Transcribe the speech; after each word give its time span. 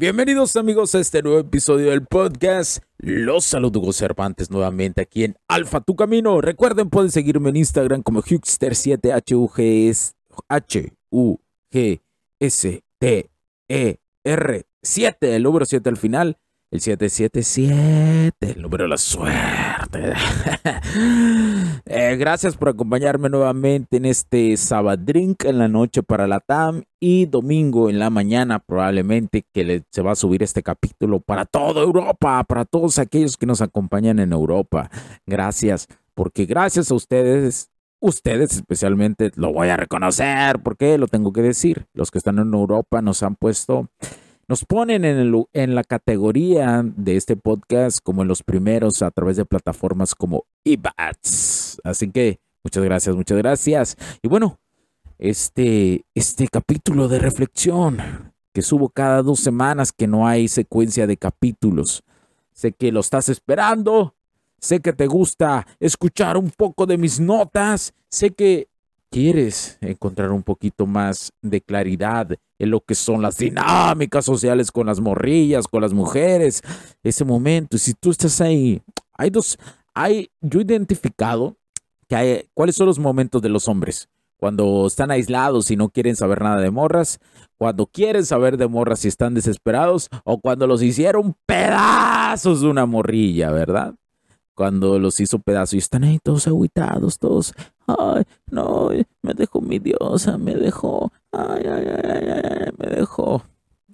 Bienvenidos 0.00 0.56
amigos 0.56 0.94
a 0.94 1.00
este 1.00 1.20
nuevo 1.20 1.40
episodio 1.40 1.90
del 1.90 2.06
podcast. 2.06 2.82
Los 2.96 3.44
saludo 3.44 3.80
Hugo 3.80 3.92
Cervantes 3.92 4.50
nuevamente 4.50 5.02
aquí 5.02 5.24
en 5.24 5.36
Alfa 5.46 5.82
Tu 5.82 5.94
Camino. 5.94 6.40
Recuerden, 6.40 6.88
pueden 6.88 7.10
seguirme 7.10 7.50
en 7.50 7.56
Instagram 7.56 8.02
como 8.02 8.22
Huxter7 8.22 9.12
H 9.12 9.34
U 9.36 9.46
G 9.48 9.94
H 10.48 10.94
U 11.10 11.36
G 11.70 12.00
S 12.38 12.82
T 12.98 13.30
E 13.68 13.96
R 14.24 14.66
7, 14.82 15.36
el 15.36 15.42
número 15.42 15.66
7 15.66 15.86
al 15.90 15.98
final. 15.98 16.38
El 16.72 16.80
777, 16.80 18.52
el 18.52 18.62
número 18.62 18.84
de 18.84 18.90
la 18.90 18.96
suerte. 18.96 20.12
eh, 21.86 22.16
gracias 22.16 22.56
por 22.56 22.68
acompañarme 22.68 23.28
nuevamente 23.28 23.96
en 23.96 24.04
este 24.04 24.56
Sabadrink 24.56 25.46
en 25.46 25.58
la 25.58 25.66
noche 25.66 26.04
para 26.04 26.28
la 26.28 26.38
TAM 26.38 26.84
y 27.00 27.26
domingo 27.26 27.90
en 27.90 27.98
la 27.98 28.08
mañana 28.08 28.60
probablemente 28.60 29.44
que 29.52 29.82
se 29.90 30.02
va 30.02 30.12
a 30.12 30.14
subir 30.14 30.44
este 30.44 30.62
capítulo 30.62 31.18
para 31.18 31.44
toda 31.44 31.82
Europa, 31.82 32.44
para 32.44 32.64
todos 32.64 33.00
aquellos 33.00 33.36
que 33.36 33.46
nos 33.46 33.62
acompañan 33.62 34.20
en 34.20 34.32
Europa. 34.32 34.92
Gracias, 35.26 35.88
porque 36.14 36.46
gracias 36.46 36.92
a 36.92 36.94
ustedes 36.94 37.68
ustedes 37.98 38.52
especialmente 38.52 39.32
lo 39.34 39.52
voy 39.52 39.70
a 39.70 39.76
reconocer, 39.76 40.60
porque 40.62 40.98
lo 40.98 41.08
tengo 41.08 41.32
que 41.32 41.42
decir. 41.42 41.86
Los 41.94 42.12
que 42.12 42.18
están 42.18 42.38
en 42.38 42.54
Europa 42.54 43.02
nos 43.02 43.24
han 43.24 43.34
puesto 43.34 43.88
nos 44.50 44.64
ponen 44.64 45.04
en, 45.04 45.74
la 45.76 45.84
categoría 45.84 46.82
de 46.84 47.14
este 47.14 47.36
podcast 47.36 48.00
como 48.02 48.22
en 48.22 48.28
los 48.28 48.42
primeros 48.42 49.00
a 49.00 49.12
través 49.12 49.36
de 49.36 49.44
plataformas 49.44 50.12
como 50.12 50.44
eBats. 50.64 51.80
Así 51.84 52.10
que 52.10 52.40
muchas 52.64 52.82
gracias, 52.82 53.14
muchas 53.14 53.38
gracias. 53.38 53.96
Y 54.20 54.26
bueno, 54.26 54.58
este, 55.20 56.04
este 56.16 56.48
capítulo 56.48 57.06
de 57.06 57.20
reflexión 57.20 58.32
que 58.52 58.62
subo 58.62 58.88
cada 58.88 59.22
dos 59.22 59.38
semanas, 59.38 59.92
que 59.92 60.08
no 60.08 60.26
hay 60.26 60.48
secuencia 60.48 61.06
de 61.06 61.16
capítulos. 61.16 62.02
Sé 62.52 62.72
que 62.72 62.90
lo 62.90 62.98
estás 62.98 63.28
esperando. 63.28 64.16
Sé 64.58 64.80
que 64.80 64.92
te 64.92 65.06
gusta 65.06 65.64
escuchar 65.78 66.36
un 66.36 66.50
poco 66.50 66.86
de 66.86 66.98
mis 66.98 67.20
notas. 67.20 67.94
Sé 68.08 68.32
que 68.32 68.66
quieres 69.10 69.76
encontrar 69.80 70.30
un 70.30 70.42
poquito 70.42 70.86
más 70.86 71.32
de 71.42 71.60
claridad 71.60 72.28
en 72.58 72.70
lo 72.70 72.80
que 72.80 72.94
son 72.94 73.22
las 73.22 73.36
dinámicas 73.36 74.24
sociales 74.24 74.70
con 74.70 74.86
las 74.86 75.00
morrillas, 75.00 75.66
con 75.66 75.82
las 75.82 75.92
mujeres, 75.92 76.62
ese 77.02 77.24
momento. 77.24 77.76
Si 77.76 77.94
tú 77.94 78.10
estás 78.10 78.40
ahí, 78.40 78.80
hay 79.12 79.30
dos, 79.30 79.58
hay, 79.94 80.30
yo 80.40 80.60
he 80.60 80.62
identificado 80.62 81.56
que 82.08 82.16
hay, 82.16 82.48
cuáles 82.54 82.76
son 82.76 82.86
los 82.86 82.98
momentos 82.98 83.42
de 83.42 83.48
los 83.48 83.68
hombres. 83.68 84.08
Cuando 84.36 84.86
están 84.86 85.10
aislados 85.10 85.70
y 85.70 85.76
no 85.76 85.90
quieren 85.90 86.16
saber 86.16 86.40
nada 86.40 86.62
de 86.62 86.70
morras, 86.70 87.18
cuando 87.58 87.86
quieren 87.86 88.24
saber 88.24 88.56
de 88.56 88.68
morras 88.68 89.04
y 89.04 89.08
están 89.08 89.34
desesperados, 89.34 90.08
o 90.24 90.40
cuando 90.40 90.66
los 90.66 90.82
hicieron 90.82 91.36
pedazos 91.44 92.62
de 92.62 92.68
una 92.68 92.86
morrilla, 92.86 93.50
¿verdad? 93.50 93.94
Cuando 94.54 94.98
los 94.98 95.20
hizo 95.20 95.38
pedazos 95.38 95.74
y 95.74 95.78
están 95.78 96.04
ahí 96.04 96.18
todos 96.22 96.46
aguitados, 96.46 97.18
todos, 97.18 97.54
ay, 97.86 98.24
no, 98.50 98.90
me 99.22 99.34
dejó 99.34 99.60
mi 99.60 99.78
diosa, 99.78 100.38
me 100.38 100.54
dejó, 100.54 101.12
ay, 101.32 101.62
ay, 101.64 101.86
ay, 102.04 102.28
ay, 102.28 102.72
me 102.78 102.90
dejó. 102.96 103.42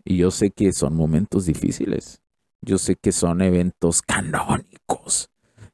Y 0.04 0.16
yo 0.18 0.30
sé 0.30 0.50
que 0.50 0.72
son 0.72 0.94
momentos 0.94 1.46
difíciles, 1.46 2.20
yo 2.60 2.78
sé 2.78 2.96
que 2.96 3.12
son 3.12 3.42
eventos 3.42 4.02
canónicos, 4.02 5.30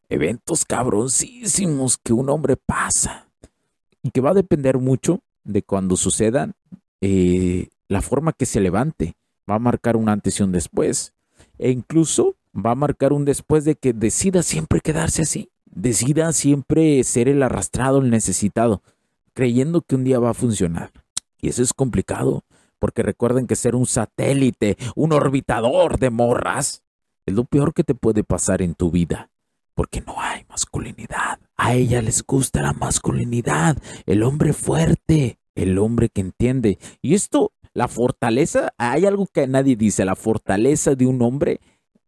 eventos 0.09 0.65
cabroncísimos 0.65 1.99
que 1.99 2.13
un 2.13 2.29
hombre 2.29 2.57
pasa 2.57 3.29
y 4.03 4.11
que 4.11 4.21
va 4.21 4.31
a 4.31 4.35
depender 4.35 4.79
mucho 4.79 5.21
de 5.45 5.63
cuando 5.63 5.97
sucedan, 5.97 6.55
eh, 7.01 7.69
la 7.89 8.03
forma 8.03 8.33
que 8.33 8.47
se 8.47 8.61
levante 8.61 9.15
va 9.49 9.57
a 9.57 9.59
marcar 9.59 9.97
un 9.97 10.09
antes 10.09 10.39
y 10.39 10.43
un 10.43 10.53
después. 10.53 11.13
E 11.59 11.71
incluso 11.71 12.37
va 12.55 12.73
a 12.73 12.77
marcar 12.77 13.13
un 13.13 13.25
después 13.25 13.65
de 13.65 13.77
que 13.77 13.93
decida 13.93 14.43
siempre 14.43 14.81
quedarse 14.81 15.23
así, 15.23 15.51
decida 15.67 16.33
siempre 16.33 17.03
ser 17.05 17.29
el 17.29 17.43
arrastrado, 17.43 18.01
el 18.01 18.11
necesitado, 18.11 18.83
creyendo 19.35 19.81
que 19.83 19.95
un 19.95 20.05
día 20.05 20.19
va 20.19 20.31
a 20.31 20.35
funcionar. 20.35 20.93
Y 21.41 21.49
eso 21.49 21.63
es 21.63 21.73
complicado, 21.73 22.45
porque 22.79 23.03
recuerden 23.03 23.47
que 23.47 23.57
ser 23.57 23.75
un 23.75 23.87
satélite, 23.87 24.77
un 24.95 25.13
orbitador 25.13 25.99
de 25.99 26.11
morras, 26.11 26.83
es 27.27 27.35
lo 27.35 27.45
peor 27.45 27.73
que 27.73 27.85
te 27.85 27.95
puede 27.95 28.25
pasar 28.25 28.63
en 28.63 28.75
tu 28.75 28.91
vida, 28.91 29.31
porque 29.75 30.01
no 30.01 30.21
hay 30.21 30.45
masculinidad. 30.49 31.39
A 31.57 31.75
ella 31.75 32.03
les 32.03 32.25
gusta 32.25 32.63
la 32.63 32.73
masculinidad, 32.73 33.77
el 34.07 34.23
hombre 34.23 34.53
fuerte, 34.53 35.39
el 35.55 35.79
hombre 35.79 36.09
que 36.09 36.21
entiende. 36.21 36.79
Y 37.01 37.15
esto, 37.15 37.53
la 37.73 37.89
fortaleza, 37.89 38.75
hay 38.79 39.07
algo 39.07 39.27
que 39.27 39.47
nadie 39.47 39.77
dice, 39.77 40.05
la 40.05 40.17
fortaleza 40.17 40.95
de 40.95 41.07
un 41.07 41.23
hombre 41.23 41.61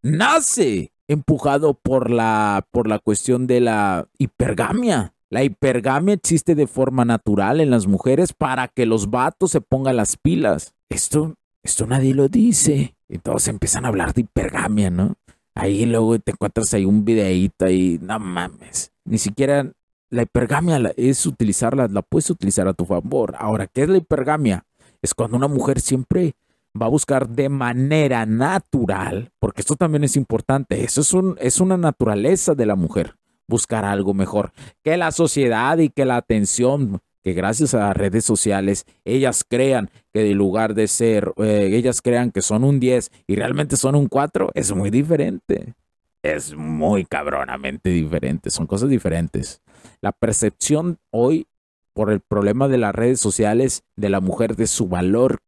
nace 0.05 0.91
empujado 1.07 1.73
por 1.73 2.11
la, 2.11 2.67
por 2.71 2.87
la 2.87 2.99
cuestión 2.99 3.47
de 3.47 3.59
la 3.59 4.07
hipergamia. 4.19 5.13
La 5.29 5.43
hipergamia 5.43 6.13
existe 6.13 6.53
de 6.53 6.67
forma 6.67 7.05
natural 7.05 7.59
en 7.59 7.71
las 7.71 7.87
mujeres 7.87 8.31
para 8.31 8.67
que 8.67 8.85
los 8.85 9.09
vatos 9.09 9.51
se 9.51 9.61
pongan 9.61 9.97
las 9.97 10.15
pilas. 10.15 10.75
Esto, 10.89 11.35
esto 11.63 11.87
nadie 11.87 12.13
lo 12.13 12.29
dice. 12.29 12.95
Y 13.09 13.17
todos 13.17 13.47
empiezan 13.47 13.85
a 13.85 13.87
hablar 13.87 14.13
de 14.13 14.21
hipergamia, 14.21 14.91
¿no? 14.91 15.15
Ahí 15.55 15.85
luego 15.85 16.19
te 16.19 16.31
encuentras 16.31 16.73
ahí 16.73 16.85
un 16.85 17.03
videíto 17.03 17.67
y 17.69 17.99
no 18.01 18.19
mames. 18.19 18.91
Ni 19.05 19.17
siquiera 19.17 19.71
la 20.11 20.21
hipergamia 20.21 20.93
es 20.97 21.25
utilizarla, 21.25 21.87
la 21.87 22.03
puedes 22.03 22.29
utilizar 22.29 22.67
a 22.67 22.73
tu 22.73 22.85
favor. 22.85 23.35
Ahora, 23.39 23.65
¿qué 23.67 23.83
es 23.83 23.89
la 23.89 23.97
hipergamia? 23.97 24.65
Es 25.01 25.13
cuando 25.15 25.37
una 25.37 25.47
mujer 25.47 25.81
siempre 25.81 26.35
va 26.79 26.87
a 26.87 26.89
buscar 26.89 27.29
de 27.29 27.49
manera 27.49 28.25
natural, 28.25 29.31
porque 29.39 29.61
esto 29.61 29.75
también 29.75 30.03
es 30.03 30.15
importante, 30.15 30.83
eso 30.83 31.01
es, 31.01 31.13
un, 31.13 31.37
es 31.39 31.59
una 31.59 31.77
naturaleza 31.77 32.53
de 32.55 32.65
la 32.65 32.75
mujer, 32.75 33.15
buscar 33.47 33.85
algo 33.85 34.13
mejor, 34.13 34.51
que 34.83 34.97
la 34.97 35.11
sociedad 35.11 35.77
y 35.77 35.89
que 35.89 36.05
la 36.05 36.17
atención, 36.17 36.99
que 37.23 37.33
gracias 37.33 37.73
a 37.73 37.79
las 37.79 37.97
redes 37.97 38.25
sociales 38.25 38.85
ellas 39.03 39.43
crean 39.47 39.89
que 40.13 40.29
en 40.29 40.37
lugar 40.37 40.75
de 40.75 40.87
ser, 40.87 41.33
eh, 41.37 41.69
ellas 41.71 42.01
crean 42.01 42.31
que 42.31 42.41
son 42.41 42.63
un 42.63 42.79
10 42.79 43.11
y 43.27 43.35
realmente 43.35 43.77
son 43.77 43.95
un 43.95 44.07
4, 44.07 44.51
es 44.53 44.73
muy 44.75 44.89
diferente. 44.89 45.73
Es 46.21 46.55
muy 46.55 47.05
cabronamente 47.05 47.89
diferente, 47.89 48.49
son 48.49 48.67
cosas 48.67 48.89
diferentes. 48.89 49.61
La 50.01 50.11
percepción 50.11 50.97
hoy 51.11 51.47
por 51.93 52.11
el 52.11 52.19
problema 52.19 52.67
de 52.67 52.77
las 52.77 52.93
redes 52.93 53.21
sociales 53.21 53.83
de 53.95 54.09
la 54.09 54.19
mujer 54.19 54.55
de 54.55 54.67
su 54.67 54.87
valor 54.87 55.39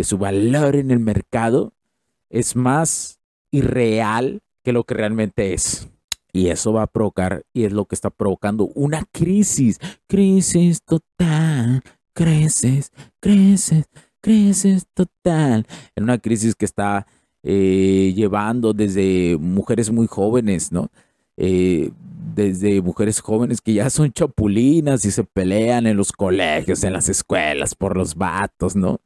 de 0.00 0.04
su 0.04 0.16
valor 0.16 0.76
en 0.76 0.90
el 0.90 0.98
mercado 0.98 1.74
es 2.30 2.56
más 2.56 3.20
irreal 3.50 4.40
que 4.64 4.72
lo 4.72 4.84
que 4.84 4.94
realmente 4.94 5.52
es. 5.52 5.88
Y 6.32 6.46
eso 6.46 6.72
va 6.72 6.84
a 6.84 6.86
provocar, 6.86 7.44
y 7.52 7.64
es 7.64 7.72
lo 7.72 7.84
que 7.84 7.96
está 7.96 8.08
provocando 8.08 8.70
una 8.74 9.04
crisis. 9.12 9.78
Crisis 10.06 10.82
total. 10.82 11.82
Creces, 12.14 12.92
creces, 13.20 13.90
creces 14.22 14.86
total. 14.94 15.66
En 15.94 16.04
una 16.04 16.16
crisis 16.16 16.54
que 16.54 16.64
está 16.64 17.06
eh, 17.42 18.14
llevando 18.16 18.72
desde 18.72 19.36
mujeres 19.38 19.90
muy 19.90 20.06
jóvenes, 20.06 20.72
¿no? 20.72 20.88
Eh, 21.36 21.90
desde 22.34 22.80
mujeres 22.80 23.20
jóvenes 23.20 23.60
que 23.60 23.74
ya 23.74 23.90
son 23.90 24.12
chapulinas 24.12 25.04
y 25.04 25.10
se 25.10 25.24
pelean 25.24 25.86
en 25.86 25.98
los 25.98 26.10
colegios, 26.12 26.84
en 26.84 26.94
las 26.94 27.10
escuelas, 27.10 27.74
por 27.74 27.98
los 27.98 28.14
vatos, 28.14 28.76
¿no? 28.76 29.00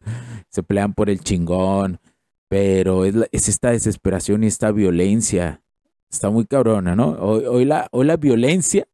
Se 0.54 0.62
pelean 0.62 0.94
por 0.94 1.10
el 1.10 1.18
chingón, 1.18 1.98
pero 2.46 3.04
es, 3.04 3.48
esta 3.48 3.72
desesperación 3.72 4.44
y 4.44 4.46
esta 4.46 4.70
violencia 4.70 5.60
Está 6.14 6.30
muy 6.30 6.46
cabrona, 6.46 6.94
¿no? 6.94 7.08
Hoy, 7.18 7.64
la, 7.64 7.88
hoy 7.90 8.06
la 8.06 8.16
violencia. 8.16 8.86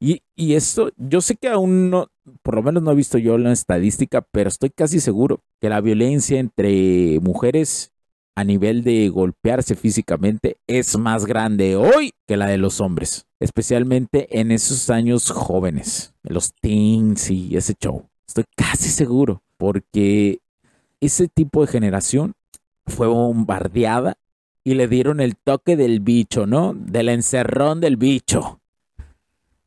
Y, 0.00 0.22
y 0.34 0.54
esto, 0.54 0.90
yo 0.96 1.20
sé 1.20 1.36
que 1.36 1.48
aún 1.48 1.88
no, 1.88 2.08
por 2.42 2.56
lo 2.56 2.64
menos 2.64 2.82
no 2.82 2.90
he 2.90 2.96
visto 2.96 3.16
yo 3.16 3.38
la 3.38 3.52
estadística, 3.52 4.22
pero 4.22 4.48
estoy 4.48 4.70
casi 4.70 4.98
seguro 4.98 5.40
que 5.60 5.68
la 5.68 5.80
violencia 5.80 6.40
entre 6.40 7.20
mujeres 7.20 7.92
a 8.34 8.42
nivel 8.42 8.82
de 8.82 9.08
golpearse 9.08 9.76
físicamente 9.76 10.58
es 10.66 10.98
más 10.98 11.26
grande 11.26 11.76
hoy 11.76 12.10
que 12.26 12.36
la 12.36 12.48
de 12.48 12.58
los 12.58 12.80
hombres, 12.80 13.26
especialmente 13.38 14.40
en 14.40 14.50
esos 14.50 14.90
años 14.90 15.30
jóvenes, 15.30 16.12
los 16.24 16.52
teens 16.60 17.30
y 17.30 17.56
ese 17.56 17.74
show. 17.80 18.08
Estoy 18.26 18.44
casi 18.56 18.88
seguro, 18.88 19.44
porque 19.56 20.40
ese 21.06 21.28
tipo 21.28 21.60
de 21.60 21.72
generación 21.72 22.34
fue 22.86 23.06
bombardeada 23.06 24.16
y 24.62 24.74
le 24.74 24.88
dieron 24.88 25.20
el 25.20 25.36
toque 25.36 25.76
del 25.76 26.00
bicho, 26.00 26.46
¿no? 26.46 26.72
Del 26.74 27.10
encerrón 27.10 27.80
del 27.80 27.96
bicho. 27.96 28.60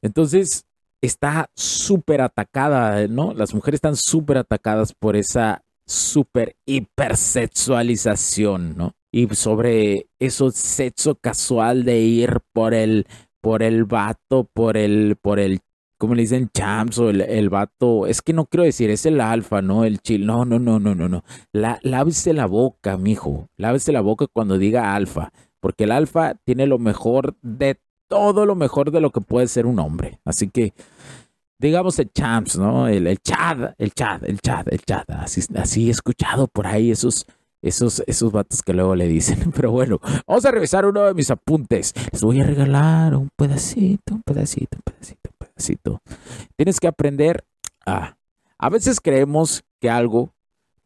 Entonces, 0.02 0.66
está 1.02 1.50
súper 1.54 2.22
atacada, 2.22 3.08
¿no? 3.08 3.34
Las 3.34 3.54
mujeres 3.54 3.78
están 3.78 3.96
súper 3.96 4.38
atacadas 4.38 4.94
por 4.94 5.16
esa 5.16 5.64
súper 5.86 6.56
hipersexualización, 6.66 8.76
¿no? 8.76 8.96
Y 9.12 9.28
sobre 9.36 10.08
eso 10.20 10.50
sexo 10.52 11.16
casual 11.16 11.86
de 11.86 12.00
ir 12.00 12.40
por 12.52 12.74
el, 12.74 13.08
por 13.42 13.64
el 13.64 13.86
vato, 13.86 14.50
por 14.54 14.76
el, 14.78 15.16
por 15.22 15.40
el, 15.40 15.62
como 15.98 16.16
le 16.16 16.22
dicen, 16.22 16.50
champs 16.54 17.00
o 17.00 17.10
el, 17.10 17.22
el 17.22 17.50
vato, 17.50 18.08
es 18.08 18.22
que 18.22 18.34
no 18.34 18.46
quiero 18.46 18.64
decir, 18.64 18.90
es 18.90 19.06
el 19.06 19.20
alfa, 19.22 19.62
¿no? 19.62 19.84
El 19.84 20.00
chill, 20.00 20.26
no, 20.26 20.46
no, 20.46 20.60
no, 20.60 20.80
no, 20.80 20.96
no, 20.96 21.10
no. 21.10 21.24
La, 21.52 21.80
lávese 21.84 22.34
la 22.34 22.46
boca, 22.46 22.98
mijo, 22.98 23.50
lávese 23.58 23.92
la 23.92 24.02
boca 24.02 24.28
cuando 24.28 24.58
diga 24.58 24.96
alfa, 24.96 25.32
porque 25.60 25.86
el 25.86 25.92
alfa 25.92 26.36
tiene 26.46 26.68
lo 26.68 26.80
mejor 26.80 27.36
de 27.42 27.80
todo 28.08 28.46
lo 28.46 28.56
mejor 28.56 28.92
de 28.92 29.02
lo 29.02 29.12
que 29.12 29.22
puede 29.22 29.48
ser 29.48 29.66
un 29.66 29.80
hombre. 29.80 30.20
Así 30.24 30.50
que 30.50 30.74
digamos 31.60 31.98
el 32.00 32.12
champs, 32.12 32.58
¿no? 32.58 32.88
El, 32.88 33.08
el 33.08 33.20
chad, 33.20 33.74
el 33.78 33.94
chad, 33.94 34.24
el 34.24 34.40
chad, 34.40 34.68
el 34.70 34.82
chad. 34.82 35.04
Así, 35.10 35.42
así 35.56 35.88
he 35.88 35.92
escuchado 35.92 36.48
por 36.48 36.68
ahí 36.68 36.92
esos, 36.92 37.26
esos, 37.62 38.04
esos 38.08 38.32
vatos 38.32 38.62
que 38.62 38.74
luego 38.74 38.96
le 38.96 39.08
dicen. 39.08 39.52
Pero 39.56 39.72
bueno, 39.72 40.00
vamos 40.28 40.46
a 40.46 40.52
revisar 40.52 40.86
uno 40.86 41.04
de 41.04 41.14
mis 41.14 41.32
apuntes. 41.32 41.94
Les 42.12 42.22
voy 42.22 42.40
a 42.42 42.44
regalar 42.44 43.16
un 43.16 43.30
pedacito, 43.36 44.16
un 44.16 44.22
pedacito, 44.24 44.78
un 44.78 44.94
pedacito, 44.94 45.27
pedacito. 45.58 46.02
Tienes 46.56 46.80
que 46.80 46.88
aprender 46.88 47.44
a... 47.86 48.16
A 48.60 48.70
veces 48.70 49.00
creemos 49.00 49.64
que 49.80 49.90
algo 49.90 50.34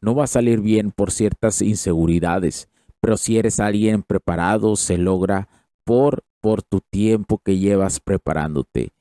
no 0.02 0.14
va 0.14 0.26
a 0.26 0.28
salir 0.28 0.60
bien 0.60 0.92
por 0.92 1.12
ciertas 1.12 1.62
inseguridades, 1.62 2.68
pero 3.00 3.16
si 3.16 3.38
eres 3.38 3.62
alguien 3.62 4.04
preparado, 4.04 4.76
se 4.76 4.98
logra 4.98 5.48
por, 5.86 6.26
por 6.42 6.64
tu 6.64 6.82
tiempo 6.82 7.38
que 7.38 7.60
llevas 7.60 8.02
preparándote 8.02 8.92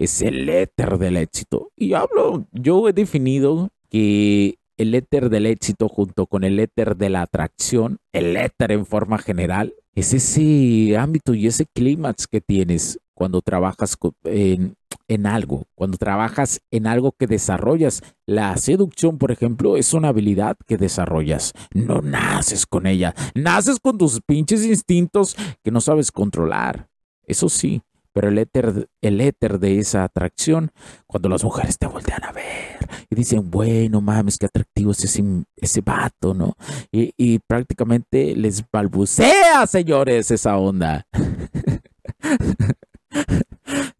es 0.00 0.22
el 0.22 0.48
éter 0.48 0.96
del 0.96 1.18
éxito. 1.18 1.72
Y 1.76 1.92
hablo, 1.92 2.46
yo 2.52 2.88
he 2.88 2.94
definido 2.94 3.68
que 3.90 4.56
el 4.78 4.94
éter 4.94 5.28
del 5.28 5.44
éxito 5.44 5.90
junto 5.90 6.26
con 6.26 6.42
el 6.42 6.58
éter 6.58 6.96
de 6.96 7.10
la 7.10 7.20
atracción, 7.20 7.98
el 8.14 8.34
éter 8.34 8.72
en 8.72 8.86
forma 8.86 9.18
general, 9.18 9.74
es 9.94 10.14
ese 10.14 10.96
ámbito 10.96 11.34
y 11.34 11.46
ese 11.46 11.66
clímax 11.66 12.26
que 12.26 12.40
tienes 12.40 12.98
cuando 13.12 13.42
trabajas 13.42 13.98
en, 14.24 14.74
en 15.10 15.26
algo, 15.26 15.66
cuando 15.74 15.98
trabajas 15.98 16.62
en 16.70 16.86
algo 16.86 17.12
que 17.12 17.26
desarrollas. 17.26 18.00
La 18.26 18.56
seducción, 18.56 19.18
por 19.18 19.32
ejemplo, 19.32 19.76
es 19.76 19.92
una 19.92 20.08
habilidad 20.08 20.56
que 20.68 20.76
desarrollas. 20.76 21.52
No 21.74 22.00
naces 22.00 22.64
con 22.64 22.86
ella, 22.86 23.12
naces 23.34 23.80
con 23.80 23.98
tus 23.98 24.20
pinches 24.20 24.64
instintos 24.64 25.36
que 25.64 25.72
no 25.72 25.80
sabes 25.80 26.12
controlar. 26.12 26.88
Eso 27.26 27.48
sí, 27.48 27.82
pero 28.12 28.28
el 28.28 28.38
éter, 28.38 28.88
el 29.00 29.20
éter 29.20 29.58
de 29.58 29.80
esa 29.80 30.04
atracción, 30.04 30.70
cuando 31.08 31.28
las 31.28 31.42
mujeres 31.42 31.76
te 31.76 31.88
voltean 31.88 32.22
a 32.22 32.30
ver 32.30 32.88
y 33.10 33.16
dicen, 33.16 33.50
bueno, 33.50 34.00
mames, 34.00 34.38
qué 34.38 34.46
atractivo 34.46 34.92
es 34.92 35.02
ese, 35.02 35.24
ese 35.56 35.80
vato, 35.80 36.34
¿no? 36.34 36.54
Y, 36.92 37.12
y 37.16 37.40
prácticamente 37.40 38.36
les 38.36 38.62
balbucea, 38.70 39.66
señores, 39.66 40.30
esa 40.30 40.56
onda. 40.56 41.04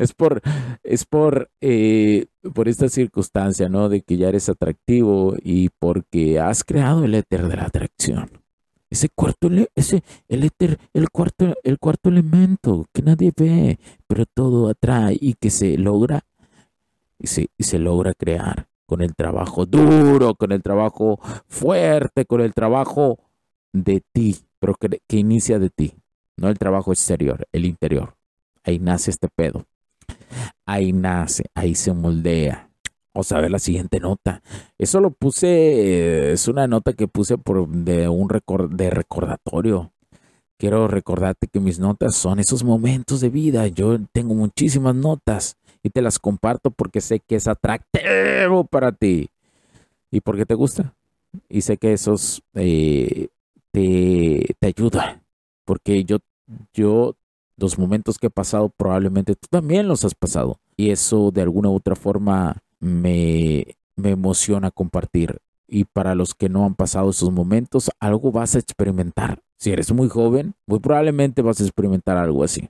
es 0.01 0.15
por, 0.15 0.43
es 0.83 1.05
por, 1.05 1.51
eh, 1.61 2.27
por 2.55 2.69
esta 2.69 2.89
circunstancia, 2.89 3.69
¿no? 3.69 3.89
De 3.89 4.03
que 4.03 4.17
ya 4.17 4.29
eres 4.29 4.49
atractivo 4.49 5.35
y 5.43 5.69
porque 5.79 6.41
has 6.41 6.65
creado 6.65 7.05
el 7.05 7.15
éter 7.15 7.47
de 7.47 7.57
la 7.57 7.65
atracción 7.65 8.41
ese 8.91 9.09
cuarto, 9.09 9.49
ese, 9.77 10.03
el 10.29 10.45
éter, 10.45 10.79
el 10.93 11.11
cuarto, 11.11 11.55
el 11.63 11.79
cuarto 11.79 12.09
elemento 12.09 12.87
que 12.93 13.03
nadie 13.03 13.33
ve, 13.35 13.79
pero 14.09 14.27
todo 14.27 14.69
atrae 14.69 15.17
y 15.21 15.35
que 15.35 15.51
se 15.51 15.79
logra, 15.79 16.25
y 17.19 17.29
se, 17.29 17.49
y 17.57 17.65
se 17.65 17.79
logra 17.79 18.13
crear 18.15 18.69
con 18.87 19.01
el 19.01 19.15
trabajo 19.15 19.65
duro, 19.65 20.35
con 20.35 20.51
el 20.51 20.63
trabajo 20.63 21.21
fuerte, 21.47 22.25
con 22.25 22.41
el 22.41 22.53
trabajo 22.53 23.21
de 23.73 24.03
ti, 24.13 24.37
pero 24.59 24.75
que, 24.75 25.01
que 25.07 25.17
inicia 25.17 25.61
de 25.61 25.71
ti, 25.71 25.95
no 26.37 26.49
el 26.49 26.59
trabajo 26.59 26.93
exterior, 26.93 27.47
el 27.53 27.67
interior. 27.67 28.17
Ahí 28.65 28.81
nace 28.81 29.13
este 29.13 29.29
pedo. 29.29 29.65
Ahí 30.67 30.93
nace, 30.93 31.45
ahí 31.55 31.75
se 31.75 31.93
moldea. 31.93 32.69
Vamos 33.15 33.33
a 33.33 33.41
ver 33.41 33.51
la 33.51 33.59
siguiente 33.59 33.99
nota. 34.01 34.43
Eso 34.79 35.01
lo 35.01 35.11
puse, 35.11 36.33
es 36.33 36.47
una 36.49 36.67
nota 36.67 36.93
que 36.93 37.09
puse 37.09 37.39
por 37.39 37.69
de 37.69 38.09
un 38.09 38.29
de 38.71 38.91
recordatorio. 38.91 39.93
Quiero 40.59 40.89
recordarte 40.89 41.47
que 41.49 41.59
mis 41.59 41.79
notas 41.79 42.15
son 42.15 42.39
esos 42.39 42.63
momentos 42.63 43.21
de 43.21 43.31
vida. 43.31 43.67
Yo 43.69 43.99
tengo 44.13 44.35
muchísimas 44.35 44.95
notas 44.95 45.57
y 45.83 45.91
te 45.91 46.03
las 46.03 46.19
comparto 46.19 46.71
porque 46.71 47.01
sé 47.01 47.21
que 47.21 47.37
es 47.37 47.49
atractivo 47.49 48.65
para 48.65 48.93
ti 48.93 49.31
y 50.11 50.21
porque 50.21 50.47
te 50.47 50.55
gusta. 50.55 50.95
Y 51.49 51.63
sé 51.63 51.79
que 51.79 51.93
esos 51.93 52.43
eh, 52.55 53.29
te, 53.73 54.55
te 54.59 54.67
ayudan 54.67 55.23
porque 55.71 56.03
yo, 56.03 56.19
yo, 56.75 57.15
los 57.61 57.79
momentos 57.79 58.19
que 58.19 58.29
he 58.29 58.31
pasado 58.31 58.71
probablemente 58.71 59.37
tú 59.37 59.47
también 59.51 59.87
los 59.87 60.05
has 60.05 60.15
pasado. 60.15 60.59
Y 60.77 60.91
eso 60.91 61.31
de 61.31 61.43
alguna 61.43 61.69
u 61.69 61.75
otra 61.77 61.95
forma 61.95 62.63
me, 62.81 63.77
me 63.97 64.11
emociona 64.11 64.71
compartir. 64.71 65.39
Y 65.69 65.85
para 65.85 66.15
los 66.15 66.35
que 66.35 66.49
no 66.49 66.65
han 66.65 66.75
pasado 66.75 67.11
esos 67.11 67.31
momentos, 67.31 67.91
algo 68.01 68.33
vas 68.33 68.57
a 68.57 68.59
experimentar. 68.59 69.41
Si 69.59 69.71
eres 69.71 69.93
muy 69.93 70.09
joven, 70.09 70.55
muy 70.67 70.81
probablemente 70.81 71.43
vas 71.43 71.61
a 71.61 71.65
experimentar 71.65 72.17
algo 72.17 72.43
así. 72.43 72.69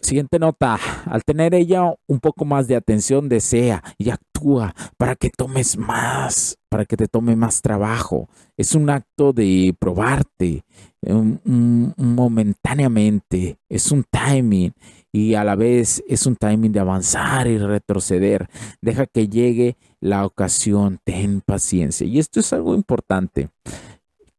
Siguiente 0.00 0.38
nota. 0.38 0.78
Al 1.06 1.24
tener 1.24 1.54
ella 1.54 1.94
un 2.06 2.20
poco 2.20 2.44
más 2.44 2.68
de 2.68 2.76
atención, 2.76 3.28
desea 3.28 3.82
y 3.96 4.10
actúa 4.10 4.74
para 4.98 5.16
que 5.16 5.30
tomes 5.30 5.78
más, 5.78 6.58
para 6.68 6.84
que 6.84 6.96
te 6.96 7.08
tome 7.08 7.36
más 7.36 7.62
trabajo. 7.62 8.28
Es 8.56 8.74
un 8.74 8.90
acto 8.90 9.32
de 9.32 9.74
probarte 9.78 10.64
momentáneamente. 11.06 13.58
Es 13.68 13.92
un 13.92 14.04
timing 14.04 14.72
y 15.12 15.34
a 15.34 15.44
la 15.44 15.54
vez 15.54 16.02
es 16.08 16.26
un 16.26 16.36
timing 16.36 16.72
de 16.72 16.80
avanzar 16.80 17.46
y 17.46 17.58
retroceder. 17.58 18.48
Deja 18.80 19.06
que 19.06 19.28
llegue 19.28 19.76
la 20.00 20.26
ocasión, 20.26 20.98
ten 21.04 21.40
paciencia. 21.40 22.06
Y 22.06 22.18
esto 22.18 22.40
es 22.40 22.52
algo 22.52 22.74
importante 22.74 23.48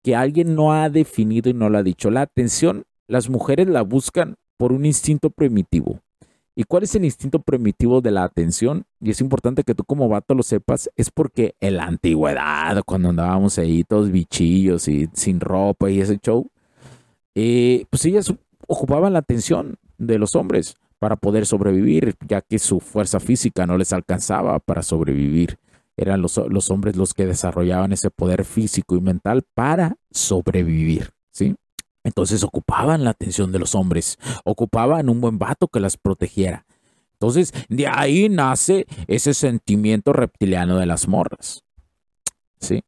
que 0.04 0.16
alguien 0.16 0.54
no 0.54 0.74
ha 0.74 0.90
definido 0.90 1.50
y 1.50 1.54
no 1.54 1.70
lo 1.70 1.78
ha 1.78 1.84
dicho. 1.84 2.12
La 2.12 2.22
atención, 2.22 2.84
las 3.08 3.30
mujeres 3.30 3.68
la 3.68 3.82
buscan 3.82 4.36
por 4.58 4.72
un 4.72 4.86
instinto 4.86 5.30
primitivo. 5.30 6.00
¿Y 6.58 6.64
cuál 6.64 6.84
es 6.84 6.96
el 6.96 7.04
instinto 7.04 7.40
primitivo 7.40 8.00
de 8.00 8.12
la 8.12 8.24
atención? 8.24 8.86
Y 9.02 9.12
es 9.12 9.20
importante 9.20 9.64
que 9.64 9.76
tú 9.76 9.84
como 9.84 10.08
vato 10.08 10.34
lo 10.36 10.44
sepas, 10.44 10.90
es 10.96 11.12
porque 11.12 11.56
en 11.60 11.78
la 11.78 11.84
antigüedad, 11.84 12.82
cuando 12.86 13.10
andábamos 13.10 13.58
ahí 13.58 13.84
todos 13.84 14.10
bichillos 14.10 14.88
y 14.88 15.10
sin 15.14 15.42
ropa 15.42 15.90
y 15.90 16.00
ese 16.00 16.18
show, 16.18 16.50
eh, 17.36 17.86
pues 17.90 18.06
ellas 18.06 18.34
ocupaban 18.68 19.14
la 19.14 19.20
atención 19.20 19.78
de 19.98 20.18
los 20.18 20.36
hombres 20.36 20.76
para 21.00 21.18
poder 21.18 21.46
sobrevivir, 21.46 22.16
ya 22.28 22.42
que 22.42 22.58
su 22.58 22.80
fuerza 22.80 23.20
física 23.20 23.68
no 23.68 23.78
les 23.78 23.94
alcanzaba 23.94 24.60
para 24.60 24.82
sobrevivir. 24.82 25.60
Eran 25.98 26.22
los, 26.22 26.38
los 26.50 26.72
hombres 26.72 26.96
los 26.96 27.14
que 27.14 27.26
desarrollaban 27.26 27.94
ese 27.94 28.10
poder 28.10 28.44
físico 28.44 28.96
y 28.96 29.02
mental 29.02 29.44
para 29.54 29.98
sobrevivir, 30.12 31.12
¿sí? 31.32 31.56
Entonces 32.04 32.44
ocupaban 32.44 33.04
la 33.04 33.12
atención 33.12 33.52
de 33.52 33.60
los 33.60 33.76
hombres, 33.76 34.18
ocupaban 34.44 35.10
un 35.10 35.22
buen 35.22 35.40
vato 35.40 35.68
que 35.68 35.80
las 35.80 35.98
protegiera. 35.98 36.66
Entonces, 37.14 37.54
de 37.70 37.88
ahí 37.88 38.30
nace 38.30 38.86
ese 39.08 39.34
sentimiento 39.34 40.14
reptiliano 40.14 40.78
de 40.78 40.86
las 40.86 41.08
morras. 41.08 41.64
¿Sí? 42.60 42.84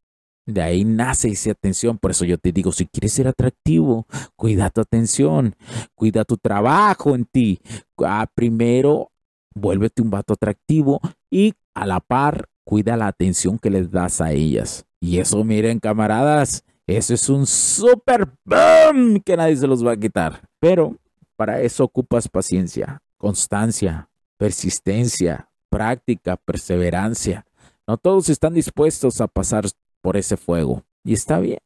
De 0.48 0.62
ahí 0.62 0.86
nace 0.86 1.28
esa 1.28 1.52
atención. 1.52 1.98
Por 1.98 2.12
eso 2.12 2.24
yo 2.24 2.38
te 2.38 2.54
digo, 2.54 2.72
si 2.72 2.86
quieres 2.86 3.12
ser 3.12 3.28
atractivo, 3.28 4.08
cuida 4.38 4.70
tu 4.70 4.80
atención, 4.80 5.56
cuida 5.94 6.24
tu 6.24 6.38
trabajo 6.38 7.16
en 7.16 7.26
ti. 7.26 7.60
Ah, 8.00 8.26
primero, 8.34 9.12
vuélvete 9.54 10.02
un 10.02 10.10
vato 10.10 10.34
atractivo 10.34 11.02
y 11.30 11.54
a 11.74 11.86
la 11.86 12.00
par, 12.00 12.48
cuida 12.64 12.96
la 12.96 13.08
atención 13.08 13.60
que 13.60 13.70
les 13.70 13.92
das 13.92 14.22
a 14.22 14.32
ellas. 14.32 14.86
Y 15.02 15.20
eso, 15.20 15.44
miren, 15.44 15.80
camaradas, 15.80 16.64
eso 16.88 17.14
es 17.14 17.28
un 17.28 17.46
super 17.46 18.32
boom 18.46 19.20
que 19.20 19.36
nadie 19.36 19.58
se 19.58 19.68
los 19.68 19.86
va 19.86 19.92
a 19.92 19.98
quitar. 19.98 20.48
Pero 20.60 20.96
para 21.36 21.62
eso 21.62 21.84
ocupas 21.84 22.30
paciencia, 22.30 23.02
constancia, 23.18 24.10
persistencia, 24.38 25.50
práctica, 25.70 26.38
perseverancia. 26.38 27.46
No 27.86 27.98
todos 27.98 28.30
están 28.30 28.54
dispuestos 28.54 29.20
a 29.20 29.28
pasar 29.28 29.66
por 30.02 30.18
ese 30.18 30.38
fuego. 30.38 30.84
Y 31.04 31.14
está 31.14 31.40
bien. 31.40 31.60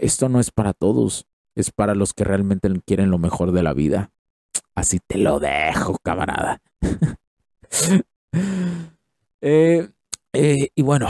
esto 0.00 0.28
no 0.28 0.40
es 0.40 0.50
para 0.50 0.72
todos. 0.72 1.26
Es 1.54 1.70
para 1.70 1.94
los 1.94 2.14
que 2.14 2.24
realmente 2.24 2.68
quieren 2.86 3.10
lo 3.10 3.18
mejor 3.18 3.52
de 3.52 3.62
la 3.62 3.72
vida. 3.74 4.10
Así 4.74 5.00
te 5.06 5.18
lo 5.18 5.40
dejo, 5.40 5.98
camarada. 6.02 6.62
Eh, 9.44 9.88
eh, 10.32 10.68
y 10.76 10.82
bueno, 10.82 11.08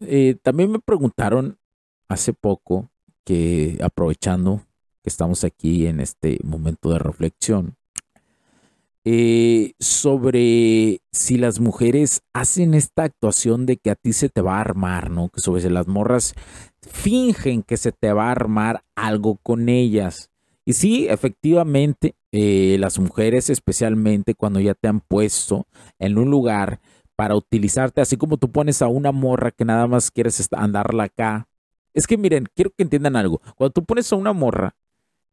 eh, 0.00 0.36
también 0.42 0.72
me 0.72 0.78
preguntaron 0.78 1.58
hace 2.08 2.32
poco 2.32 2.90
que 3.22 3.78
aprovechando 3.82 4.62
que 5.02 5.10
estamos 5.10 5.44
aquí 5.44 5.86
en 5.86 6.00
este 6.00 6.38
momento 6.42 6.90
de 6.90 6.98
reflexión, 6.98 7.76
sobre 9.78 11.00
si 11.12 11.36
las 11.36 11.60
mujeres 11.60 12.22
hacen 12.32 12.74
esta 12.74 13.04
actuación 13.04 13.66
de 13.66 13.76
que 13.76 13.90
a 13.90 13.96
ti 13.96 14.12
se 14.12 14.28
te 14.28 14.40
va 14.40 14.56
a 14.56 14.60
armar, 14.62 15.10
¿no? 15.10 15.28
Que 15.28 15.40
sobre 15.40 15.60
si 15.60 15.68
las 15.68 15.86
morras 15.86 16.34
fingen 16.80 17.62
que 17.62 17.76
se 17.76 17.92
te 17.92 18.12
va 18.12 18.28
a 18.28 18.32
armar 18.32 18.82
algo 18.94 19.36
con 19.42 19.68
ellas. 19.68 20.30
Y 20.64 20.72
sí, 20.72 21.06
efectivamente, 21.08 22.14
eh, 22.32 22.76
las 22.80 22.98
mujeres, 22.98 23.50
especialmente 23.50 24.34
cuando 24.34 24.60
ya 24.60 24.74
te 24.74 24.88
han 24.88 25.00
puesto 25.00 25.66
en 25.98 26.16
un 26.16 26.30
lugar 26.30 26.80
para 27.16 27.36
utilizarte, 27.36 28.00
así 28.00 28.16
como 28.16 28.38
tú 28.38 28.50
pones 28.50 28.80
a 28.82 28.88
una 28.88 29.12
morra 29.12 29.50
que 29.50 29.64
nada 29.64 29.86
más 29.86 30.10
quieres 30.10 30.48
andarla 30.52 31.04
acá. 31.04 31.46
Es 31.92 32.06
que 32.06 32.16
miren, 32.16 32.48
quiero 32.54 32.70
que 32.70 32.82
entiendan 32.82 33.16
algo. 33.16 33.40
Cuando 33.56 33.72
tú 33.72 33.84
pones 33.84 34.12
a 34.12 34.16
una 34.16 34.32
morra 34.32 34.74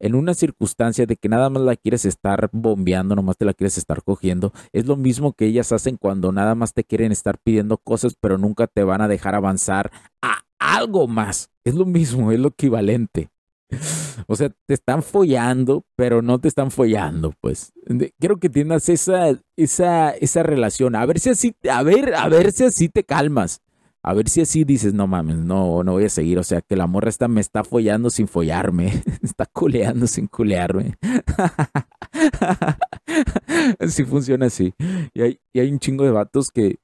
en 0.01 0.15
una 0.15 0.34
circunstancia 0.34 1.05
de 1.05 1.15
que 1.15 1.29
nada 1.29 1.50
más 1.50 1.63
la 1.63 1.75
quieres 1.75 2.05
estar 2.05 2.50
bombeando, 2.51 3.15
nomás 3.15 3.38
te 3.38 3.46
la 3.46 3.53
quieres 3.53 3.77
estar 3.77 4.03
cogiendo, 4.03 4.51
es 4.74 4.86
lo 4.88 4.98
mismo 4.98 5.34
que 5.34 5.46
ellas 5.46 5.72
hacen 5.72 5.98
cuando 5.98 6.31
nada 6.31 6.55
más 6.55 6.74
te 6.74 6.84
quieren 6.84 7.12
estar 7.12 7.38
pidiendo 7.38 7.77
cosas, 7.77 8.15
pero 8.20 8.38
nunca 8.38 8.67
te 8.67 8.84
van 8.84 9.01
a 9.01 9.08
dejar 9.08 9.36
avanzar 9.36 9.91
a 10.22 10.39
algo 10.60 11.08
más. 11.08 11.50
Es 11.63 11.75
lo 11.75 11.86
mismo, 11.86 12.31
es 12.31 12.39
lo 12.39 12.50
equivalente. 12.50 13.29
O 14.27 14.36
sea, 14.36 14.50
te 14.67 14.74
están 14.74 15.01
follando, 15.01 15.84
pero 15.96 16.22
no 16.22 16.39
te 16.39 16.48
están 16.48 16.70
follando, 16.70 17.34
pues. 17.41 17.74
Quiero 18.20 18.38
que 18.38 18.48
entiendas 18.48 18.88
esa, 18.88 19.29
esa, 19.58 20.12
esa 20.12 20.43
relación. 20.43 20.96
A 20.96 21.05
ver 21.05 21.20
si 21.20 21.29
así, 21.29 21.55
a 21.70 21.81
ver, 21.81 22.13
a 22.13 22.29
ver 22.29 22.51
si 22.51 22.65
así 22.65 22.88
te 22.88 23.03
calmas. 23.03 23.62
A 24.03 24.15
ver 24.15 24.29
si 24.29 24.41
así 24.41 24.63
dices, 24.63 24.96
no 24.96 25.05
mames, 25.05 25.38
no, 25.38 25.84
no 25.84 25.93
voy 25.93 26.05
a 26.05 26.10
seguir. 26.10 26.39
O 26.39 26.43
sea, 26.43 26.62
que 26.62 26.75
la 26.75 26.88
morra 26.88 27.10
está, 27.10 27.27
me 27.27 27.39
está 27.39 27.63
follando 27.63 28.10
sin 28.10 28.27
follarme. 28.27 29.03
está 29.22 29.46
culeando 29.46 30.08
sin 30.08 30.27
culearme. 30.27 30.96
así 33.79 34.03
funciona 34.03 34.48
así. 34.48 34.74
Y 35.13 35.22
hay, 35.22 35.39
y 35.53 35.60
hay 35.60 35.72
un 35.72 35.79
chingo 35.79 36.03
de 36.03 36.12
vatos 36.12 36.50
que, 36.50 36.79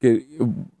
que 0.00 0.26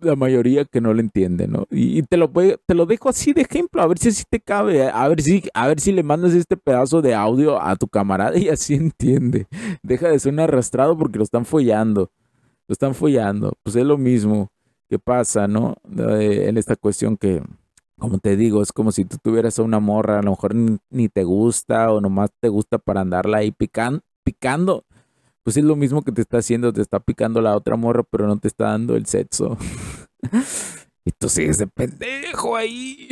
la 0.00 0.16
mayoría 0.16 0.64
que 0.64 0.80
no 0.80 0.94
lo 0.94 1.00
entiende, 1.00 1.48
¿no? 1.48 1.66
Y, 1.70 2.02
te 2.04 2.16
lo 2.16 2.30
te 2.30 2.74
lo 2.74 2.86
dejo 2.86 3.10
así 3.10 3.34
de 3.34 3.42
ejemplo, 3.42 3.82
a 3.82 3.86
ver 3.86 3.98
si 3.98 4.08
así 4.08 4.24
te 4.28 4.40
cabe, 4.40 4.88
a 4.88 5.06
ver 5.08 5.20
si, 5.20 5.42
a 5.52 5.68
ver 5.68 5.80
si 5.80 5.92
le 5.92 6.02
mandas 6.02 6.32
este 6.32 6.56
pedazo 6.56 7.02
de 7.02 7.14
audio 7.14 7.60
a 7.60 7.76
tu 7.76 7.88
camarada 7.88 8.38
y 8.38 8.48
así 8.48 8.74
entiende. 8.74 9.48
Deja 9.82 10.08
de 10.08 10.18
ser 10.18 10.32
un 10.32 10.40
arrastrado 10.40 10.96
porque 10.96 11.18
lo 11.18 11.24
están 11.24 11.44
follando. 11.44 12.10
Lo 12.68 12.72
están 12.72 12.94
follando. 12.94 13.52
Pues 13.62 13.76
es 13.76 13.84
lo 13.84 13.98
mismo 13.98 14.50
que 14.94 14.98
pasa, 15.00 15.48
¿no? 15.48 15.74
en 15.96 16.56
esta 16.56 16.76
cuestión 16.76 17.16
que, 17.16 17.42
como 17.98 18.18
te 18.18 18.36
digo, 18.36 18.62
es 18.62 18.70
como 18.70 18.92
si 18.92 19.04
tú 19.04 19.16
tuvieras 19.20 19.58
a 19.58 19.62
una 19.62 19.80
morra, 19.80 20.20
a 20.20 20.22
lo 20.22 20.30
mejor 20.30 20.54
ni, 20.54 21.08
te 21.08 21.24
gusta 21.24 21.90
o 21.90 22.00
nomás 22.00 22.30
te 22.38 22.48
gusta 22.48 22.78
para 22.78 23.00
andarla 23.00 23.38
ahí 23.38 23.50
picando 23.50 24.84
pues 25.42 25.58
es 25.58 25.64
lo 25.64 25.76
mismo 25.76 26.02
que 26.02 26.12
te 26.12 26.22
está 26.22 26.38
haciendo, 26.38 26.72
te 26.72 26.80
está 26.80 27.00
picando 27.00 27.42
la 27.42 27.54
otra 27.54 27.76
morra, 27.76 28.02
pero 28.02 28.26
no 28.26 28.38
te 28.38 28.48
está 28.48 28.70
dando 28.70 28.96
el 28.96 29.04
sexo. 29.06 29.58
y 31.04 31.10
tú 31.10 31.28
sigues 31.28 31.58
de 31.58 31.66
pendejo 31.66 32.56
ahí. 32.56 33.06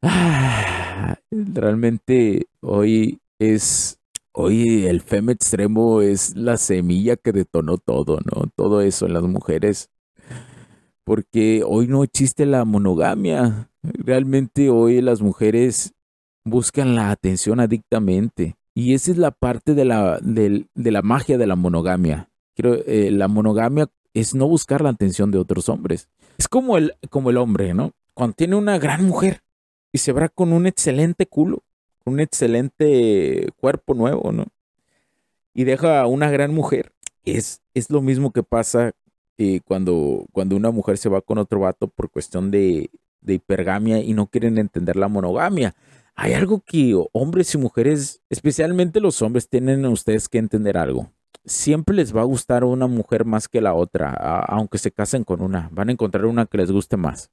Realmente 1.30 2.46
hoy 2.60 3.20
es, 3.38 3.98
hoy 4.34 4.86
el 4.86 5.00
fem 5.00 5.30
extremo 5.30 6.02
es 6.02 6.36
la 6.36 6.56
semilla 6.56 7.16
que 7.16 7.32
detonó 7.32 7.78
todo, 7.78 8.18
¿no? 8.24 8.50
Todo 8.54 8.82
eso 8.82 9.06
en 9.06 9.14
las 9.14 9.22
mujeres. 9.22 9.90
Porque 11.04 11.62
hoy 11.66 11.86
no 11.86 12.02
existe 12.02 12.44
la 12.44 12.64
monogamia. 12.64 13.70
Realmente 13.82 14.70
hoy 14.70 15.00
las 15.00 15.22
mujeres 15.22 15.94
buscan 16.44 16.94
la 16.94 17.10
atención 17.10 17.60
adictamente 17.60 18.56
y 18.74 18.94
esa 18.94 19.12
es 19.12 19.18
la 19.18 19.30
parte 19.30 19.74
de 19.74 19.84
la, 19.84 20.18
de, 20.20 20.66
la 20.74 21.02
magia 21.02 21.38
de 21.38 21.46
la 21.46 21.56
monogamia. 21.56 22.30
Quiero, 22.54 22.74
eh, 22.86 23.10
la 23.10 23.28
monogamia 23.28 23.86
es 24.14 24.34
no 24.34 24.48
buscar 24.48 24.82
la 24.82 24.90
atención 24.90 25.30
de 25.30 25.38
otros 25.38 25.68
hombres. 25.68 26.08
Es 26.38 26.48
como 26.48 26.76
el, 26.76 26.94
como 27.08 27.30
el 27.30 27.36
hombre, 27.36 27.72
¿no? 27.72 27.92
Cuando 28.14 28.34
tiene 28.34 28.56
una 28.56 28.78
gran 28.78 29.04
mujer 29.04 29.42
y 29.92 29.98
se 29.98 30.12
va 30.12 30.28
con 30.28 30.52
un 30.52 30.66
excelente 30.66 31.26
culo, 31.26 31.62
un 32.04 32.20
excelente 32.20 33.48
cuerpo 33.58 33.94
nuevo, 33.94 34.32
¿no? 34.32 34.46
Y 35.54 35.64
deja 35.64 36.00
a 36.00 36.06
una 36.06 36.30
gran 36.30 36.52
mujer. 36.54 36.92
Es, 37.24 37.62
es 37.74 37.90
lo 37.90 38.02
mismo 38.02 38.32
que 38.32 38.42
pasa 38.42 38.92
eh, 39.38 39.60
cuando, 39.64 40.26
cuando 40.32 40.56
una 40.56 40.70
mujer 40.70 40.98
se 40.98 41.08
va 41.08 41.20
con 41.20 41.38
otro 41.38 41.60
vato 41.60 41.88
por 41.88 42.10
cuestión 42.10 42.50
de, 42.50 42.90
de 43.20 43.34
hipergamia 43.34 44.00
y 44.00 44.12
no 44.12 44.26
quieren 44.26 44.58
entender 44.58 44.96
la 44.96 45.08
monogamia 45.08 45.74
hay 46.16 46.32
algo 46.34 46.60
que 46.64 46.96
hombres 47.12 47.54
y 47.54 47.58
mujeres, 47.58 48.22
especialmente 48.30 49.00
los 49.00 49.20
hombres, 49.22 49.48
tienen 49.48 49.84
ustedes 49.86 50.28
que 50.28 50.38
entender 50.38 50.76
algo. 50.76 51.10
Siempre 51.44 51.96
les 51.96 52.14
va 52.14 52.22
a 52.22 52.24
gustar 52.24 52.64
una 52.64 52.86
mujer 52.86 53.24
más 53.24 53.48
que 53.48 53.60
la 53.60 53.74
otra, 53.74 54.10
aunque 54.48 54.78
se 54.78 54.92
casen 54.92 55.24
con 55.24 55.42
una. 55.42 55.68
Van 55.72 55.88
a 55.88 55.92
encontrar 55.92 56.24
una 56.26 56.46
que 56.46 56.58
les 56.58 56.70
guste 56.70 56.96
más. 56.96 57.30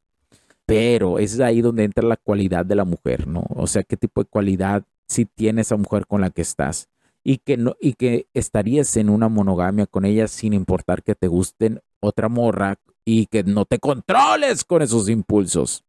Pero 0.72 1.20
es 1.20 1.38
ahí 1.42 1.60
donde 1.60 1.84
entra 1.84 2.08
la 2.08 2.16
cualidad 2.16 2.66
de 2.66 2.76
la 2.76 2.86
mujer, 2.86 3.28
¿no? 3.28 3.44
O 3.50 3.68
sea, 3.68 3.84
qué 3.84 3.98
tipo 3.98 4.24
de 4.24 4.30
cualidad 4.30 4.86
si 5.06 5.26
tiene 5.26 5.64
esa 5.64 5.76
mujer 5.76 6.08
con 6.08 6.22
la 6.22 6.30
que 6.30 6.42
estás. 6.42 6.88
Y 7.26 7.40
que, 7.40 7.58
no, 7.58 7.76
y 7.82 7.92
que 7.96 8.28
estarías 8.34 8.96
en 8.96 9.10
una 9.10 9.28
monogamia 9.28 9.86
con 9.86 10.06
ella 10.06 10.30
sin 10.30 10.54
importar 10.54 11.04
que 11.04 11.14
te 11.14 11.28
gusten 11.28 11.82
otra 12.00 12.30
morra 12.30 12.78
y 13.04 13.26
que 13.26 13.44
no 13.44 13.66
te 13.66 13.80
controles 13.80 14.64
con 14.64 14.82
esos 14.82 15.10
impulsos. 15.10 15.84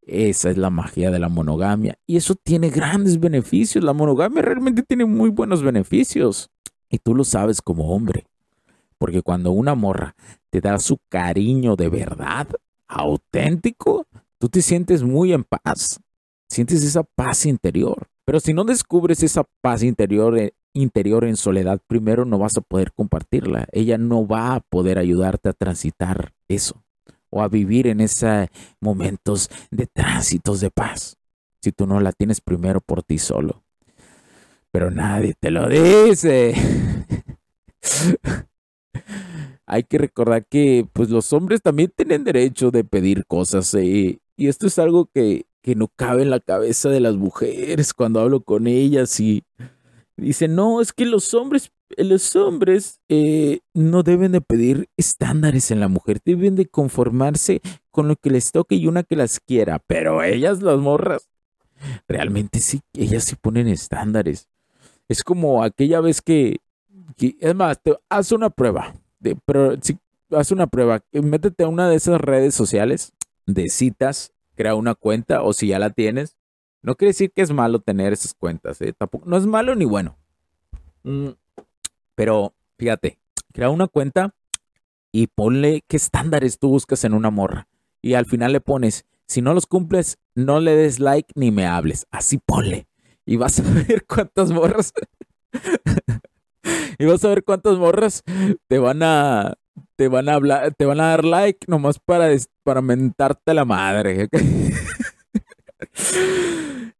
Esa 0.00 0.48
es 0.48 0.56
la 0.56 0.70
magia 0.70 1.10
de 1.10 1.18
la 1.18 1.28
monogamia. 1.28 1.98
Y 2.06 2.16
eso 2.16 2.34
tiene 2.36 2.70
grandes 2.70 3.20
beneficios. 3.20 3.84
La 3.84 3.92
monogamia 3.92 4.40
realmente 4.40 4.82
tiene 4.82 5.04
muy 5.04 5.28
buenos 5.28 5.62
beneficios. 5.62 6.48
Y 6.88 7.00
tú 7.00 7.14
lo 7.14 7.22
sabes 7.22 7.60
como 7.60 7.94
hombre. 7.94 8.24
Porque 8.96 9.20
cuando 9.20 9.50
una 9.50 9.74
morra 9.74 10.16
te 10.48 10.62
da 10.62 10.78
su 10.78 10.98
cariño 11.10 11.76
de 11.76 11.90
verdad, 11.90 12.48
auténtico, 12.90 14.06
tú 14.38 14.48
te 14.48 14.62
sientes 14.62 15.02
muy 15.02 15.32
en 15.32 15.44
paz. 15.44 16.00
Sientes 16.48 16.82
esa 16.82 17.04
paz 17.04 17.46
interior. 17.46 18.08
Pero 18.24 18.40
si 18.40 18.52
no 18.52 18.64
descubres 18.64 19.22
esa 19.22 19.44
paz 19.60 19.82
interior, 19.82 20.36
eh, 20.38 20.52
interior 20.72 21.24
en 21.24 21.36
soledad, 21.36 21.80
primero 21.86 22.24
no 22.24 22.38
vas 22.38 22.56
a 22.56 22.60
poder 22.60 22.92
compartirla. 22.92 23.66
Ella 23.72 23.98
no 23.98 24.26
va 24.26 24.54
a 24.54 24.60
poder 24.60 24.98
ayudarte 24.98 25.48
a 25.48 25.52
transitar 25.52 26.32
eso 26.48 26.82
o 27.30 27.42
a 27.42 27.48
vivir 27.48 27.86
en 27.86 28.00
esos 28.00 28.48
momentos 28.80 29.48
de 29.70 29.86
tránsitos 29.86 30.60
de 30.60 30.70
paz 30.70 31.16
si 31.60 31.72
tú 31.72 31.86
no 31.86 32.00
la 32.00 32.12
tienes 32.12 32.40
primero 32.40 32.80
por 32.80 33.02
ti 33.02 33.18
solo. 33.18 33.62
Pero 34.72 34.90
nadie 34.90 35.34
te 35.38 35.50
lo 35.50 35.68
dice. 35.68 36.54
Hay 39.72 39.84
que 39.84 39.98
recordar 39.98 40.44
que 40.46 40.84
pues 40.92 41.10
los 41.10 41.32
hombres 41.32 41.62
también 41.62 41.92
tienen 41.94 42.24
derecho 42.24 42.70
de 42.70 42.82
pedir 42.82 43.24
cosas 43.26 43.72
eh, 43.74 44.18
y 44.36 44.48
esto 44.48 44.66
es 44.66 44.78
algo 44.78 45.06
que, 45.06 45.46
que 45.62 45.76
no 45.76 45.88
cabe 45.94 46.22
en 46.22 46.30
la 46.30 46.40
cabeza 46.40 46.88
de 46.88 46.98
las 46.98 47.14
mujeres 47.14 47.94
cuando 47.94 48.20
hablo 48.20 48.42
con 48.42 48.66
ellas 48.66 49.20
y 49.20 49.44
dicen, 50.16 50.56
no, 50.56 50.80
es 50.80 50.92
que 50.92 51.06
los 51.06 51.34
hombres 51.34 51.70
los 51.96 52.36
hombres 52.36 53.00
eh, 53.08 53.60
no 53.74 54.02
deben 54.02 54.32
de 54.32 54.40
pedir 54.40 54.88
estándares 54.96 55.70
en 55.70 55.80
la 55.80 55.88
mujer, 55.88 56.20
deben 56.24 56.54
de 56.56 56.66
conformarse 56.66 57.60
con 57.90 58.08
lo 58.08 58.16
que 58.16 58.30
les 58.30 58.52
toque 58.52 58.76
y 58.76 58.86
una 58.86 59.02
que 59.02 59.16
las 59.16 59.40
quiera, 59.40 59.80
pero 59.86 60.22
ellas, 60.22 60.62
las 60.62 60.78
morras, 60.78 61.28
realmente 62.08 62.60
sí, 62.60 62.80
ellas 62.94 63.24
sí 63.24 63.36
ponen 63.36 63.66
estándares. 63.68 64.48
Es 65.08 65.24
como 65.24 65.64
aquella 65.64 66.00
vez 66.00 66.22
que, 66.22 66.60
es 67.18 67.54
más, 67.54 67.82
te, 67.82 67.96
haz 68.08 68.32
una 68.32 68.50
prueba, 68.50 68.94
de, 69.20 69.36
pero 69.44 69.76
si, 69.80 69.98
haz 70.30 70.50
una 70.50 70.66
prueba, 70.66 71.02
métete 71.12 71.64
a 71.64 71.68
una 71.68 71.88
de 71.88 71.96
esas 71.96 72.20
redes 72.20 72.54
sociales 72.54 73.12
de 73.46 73.68
citas, 73.68 74.32
crea 74.56 74.74
una 74.74 74.94
cuenta 74.94 75.42
o 75.42 75.52
si 75.52 75.68
ya 75.68 75.78
la 75.78 75.90
tienes, 75.90 76.36
no 76.82 76.94
quiere 76.94 77.10
decir 77.10 77.30
que 77.32 77.42
es 77.42 77.52
malo 77.52 77.80
tener 77.80 78.12
esas 78.12 78.34
cuentas, 78.34 78.80
¿eh? 78.80 78.92
tampoco, 78.96 79.28
no 79.28 79.36
es 79.36 79.46
malo 79.46 79.74
ni 79.74 79.84
bueno. 79.84 80.18
Mm, 81.02 81.30
pero 82.14 82.54
fíjate, 82.78 83.18
crea 83.52 83.70
una 83.70 83.86
cuenta 83.86 84.34
y 85.12 85.26
ponle 85.26 85.82
qué 85.86 85.96
estándares 85.96 86.58
tú 86.58 86.68
buscas 86.68 87.04
en 87.04 87.14
una 87.14 87.30
morra. 87.30 87.68
Y 88.02 88.14
al 88.14 88.26
final 88.26 88.52
le 88.52 88.60
pones, 88.60 89.04
si 89.26 89.42
no 89.42 89.52
los 89.52 89.66
cumples, 89.66 90.18
no 90.34 90.60
le 90.60 90.74
des 90.74 91.00
like 91.00 91.32
ni 91.34 91.50
me 91.50 91.66
hables. 91.66 92.06
Así 92.10 92.38
ponle. 92.38 92.86
y 93.26 93.36
vas 93.36 93.60
a 93.60 93.62
ver 93.88 94.06
cuántas 94.06 94.50
morras. 94.50 94.92
Y 96.98 97.04
vas 97.04 97.24
a 97.24 97.28
ver 97.28 97.44
cuántas 97.44 97.78
morras 97.78 98.22
te 98.68 98.78
van 98.78 99.02
a 99.02 99.54
te 99.96 100.08
van 100.08 100.28
a 100.28 100.34
hablar, 100.34 100.74
te 100.74 100.86
van 100.86 101.00
a 101.00 101.08
dar 101.08 101.24
like 101.24 101.66
nomás 101.68 101.98
para, 101.98 102.28
para 102.64 102.80
mentarte 102.80 103.54
la 103.54 103.64
madre. 103.64 104.28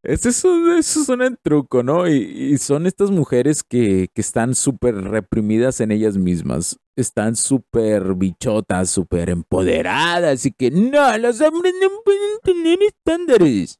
Ese 0.02 0.30
es 0.30 0.44
un, 0.44 0.78
eso 0.78 1.02
es 1.02 1.08
un 1.08 1.38
truco, 1.42 1.82
¿no? 1.82 2.08
Y, 2.08 2.56
son 2.58 2.86
estas 2.86 3.10
mujeres 3.10 3.62
que, 3.62 4.08
que 4.14 4.20
están 4.20 4.54
súper 4.54 4.94
reprimidas 4.96 5.80
en 5.80 5.92
ellas 5.92 6.16
mismas. 6.16 6.78
Están 6.96 7.36
súper 7.36 8.14
bichotas, 8.14 8.90
súper 8.90 9.30
empoderadas. 9.30 10.46
Y 10.46 10.52
que 10.52 10.70
no, 10.70 11.16
los 11.18 11.40
hombres 11.40 11.74
no 11.80 11.88
pueden 12.04 12.38
tener 12.42 12.78
estándares. 12.82 13.78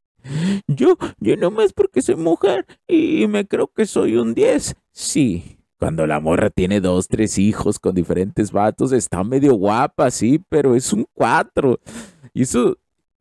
Yo, 0.66 0.96
yo 1.18 1.36
nomás 1.36 1.72
porque 1.72 2.02
soy 2.02 2.16
mujer 2.16 2.66
y 2.86 3.26
me 3.26 3.46
creo 3.46 3.68
que 3.68 3.86
soy 3.86 4.16
un 4.16 4.34
10. 4.34 4.74
Sí, 4.92 5.59
cuando 5.80 6.06
la 6.06 6.20
morra 6.20 6.50
tiene 6.50 6.82
dos, 6.82 7.08
tres 7.08 7.38
hijos 7.38 7.78
con 7.78 7.94
diferentes 7.94 8.52
vatos, 8.52 8.92
está 8.92 9.24
medio 9.24 9.54
guapa, 9.54 10.10
sí, 10.10 10.44
pero 10.50 10.76
es 10.76 10.92
un 10.92 11.06
4. 11.14 11.80
Y 12.34 12.42
eso, 12.42 12.76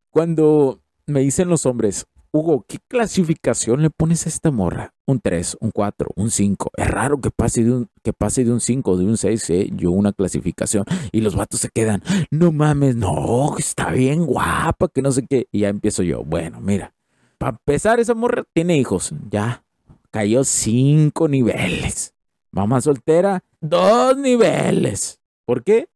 cuando 0.10 0.82
me 1.06 1.22
dicen 1.22 1.48
los 1.48 1.66
hombres, 1.66 2.06
Hugo, 2.34 2.66
¿qué 2.68 2.78
clasificación 2.90 3.82
le 3.82 3.90
pones 3.90 4.26
a 4.26 4.30
esta 4.30 4.52
morra? 4.52 4.94
Un 5.06 5.22
3, 5.22 5.58
un 5.62 5.72
4, 5.72 6.10
un 6.18 6.30
5. 6.30 6.72
Es 6.76 6.88
raro 6.88 7.22
que 7.22 7.32
pase 7.32 7.64
de 7.64 7.72
un, 7.72 7.88
que 8.04 8.12
pase 8.12 8.44
de 8.44 8.52
un 8.52 8.60
5, 8.60 8.98
de 8.98 9.06
un 9.06 9.18
6, 9.18 9.50
¿eh? 9.52 9.70
yo 9.74 9.92
una 9.92 10.12
clasificación. 10.12 10.84
Y 11.14 11.22
los 11.22 11.38
vatos 11.38 11.62
se 11.62 11.70
quedan, 11.70 12.04
no 12.30 12.52
mames, 12.52 12.98
no, 12.98 13.58
está 13.58 13.90
bien 13.92 14.26
guapa, 14.26 14.90
que 14.90 15.02
no 15.02 15.14
sé 15.14 15.26
qué. 15.26 15.48
Y 15.54 15.60
ya 15.62 15.70
empiezo 15.70 16.04
yo, 16.04 16.26
bueno, 16.26 16.60
mira, 16.60 16.94
para 17.38 17.52
empezar, 17.52 18.02
esa 18.02 18.16
morra 18.16 18.44
tiene 18.54 18.78
hijos, 18.78 19.14
ya, 19.32 19.64
cayó 20.12 20.44
cinco 20.44 21.30
niveles. 21.30 22.14
Mamá 22.52 22.82
soltera, 22.82 23.44
dos 23.62 24.18
niveles. 24.18 25.20
¿Por 25.46 25.64
qué? 25.64 25.88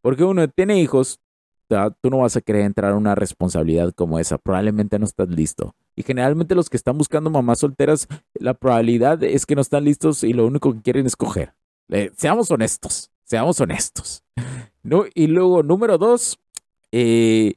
Porque 0.00 0.24
uno 0.24 0.46
tiene 0.48 0.80
hijos, 0.80 1.20
tú 2.00 2.10
no 2.10 2.18
vas 2.18 2.36
a 2.36 2.40
querer 2.40 2.62
entrar 2.62 2.92
a 2.92 2.96
una 2.96 3.14
responsabilidad 3.14 3.92
como 3.92 4.18
esa. 4.18 4.38
Probablemente 4.38 4.98
no 4.98 5.04
estás 5.04 5.28
listo. 5.28 5.74
Y 5.96 6.02
generalmente 6.02 6.54
los 6.54 6.70
que 6.70 6.76
están 6.76 6.98
buscando 6.98 7.30
mamás 7.30 7.60
solteras, 7.60 8.06
la 8.34 8.54
probabilidad 8.54 9.22
es 9.24 9.46
que 9.46 9.54
no 9.54 9.62
están 9.62 9.84
listos 9.84 10.22
y 10.22 10.32
lo 10.32 10.46
único 10.46 10.72
que 10.72 10.82
quieren 10.82 11.06
es 11.06 11.16
coger. 11.16 11.54
seamos 12.16 12.50
honestos, 12.50 13.10
seamos 13.24 13.60
honestos. 13.60 14.22
¿No? 14.82 15.04
Y 15.14 15.26
luego, 15.26 15.64
número 15.64 15.98
dos, 15.98 16.38
eh, 16.92 17.54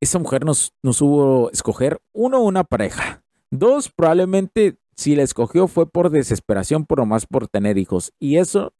esa 0.00 0.18
mujer 0.18 0.44
nos, 0.44 0.72
nos 0.82 1.00
hubo 1.02 1.50
escoger, 1.50 2.00
uno, 2.12 2.40
una 2.42 2.62
pareja. 2.64 3.22
Dos, 3.50 3.88
probablemente 3.88 4.76
si 4.96 5.16
la 5.16 5.22
escogió 5.22 5.68
fue 5.68 5.88
por 5.88 6.10
desesperación, 6.10 6.86
por 6.86 7.04
más 7.06 7.26
por 7.26 7.48
tener 7.48 7.78
hijos. 7.78 8.12
Y 8.18 8.36
eso 8.36 8.72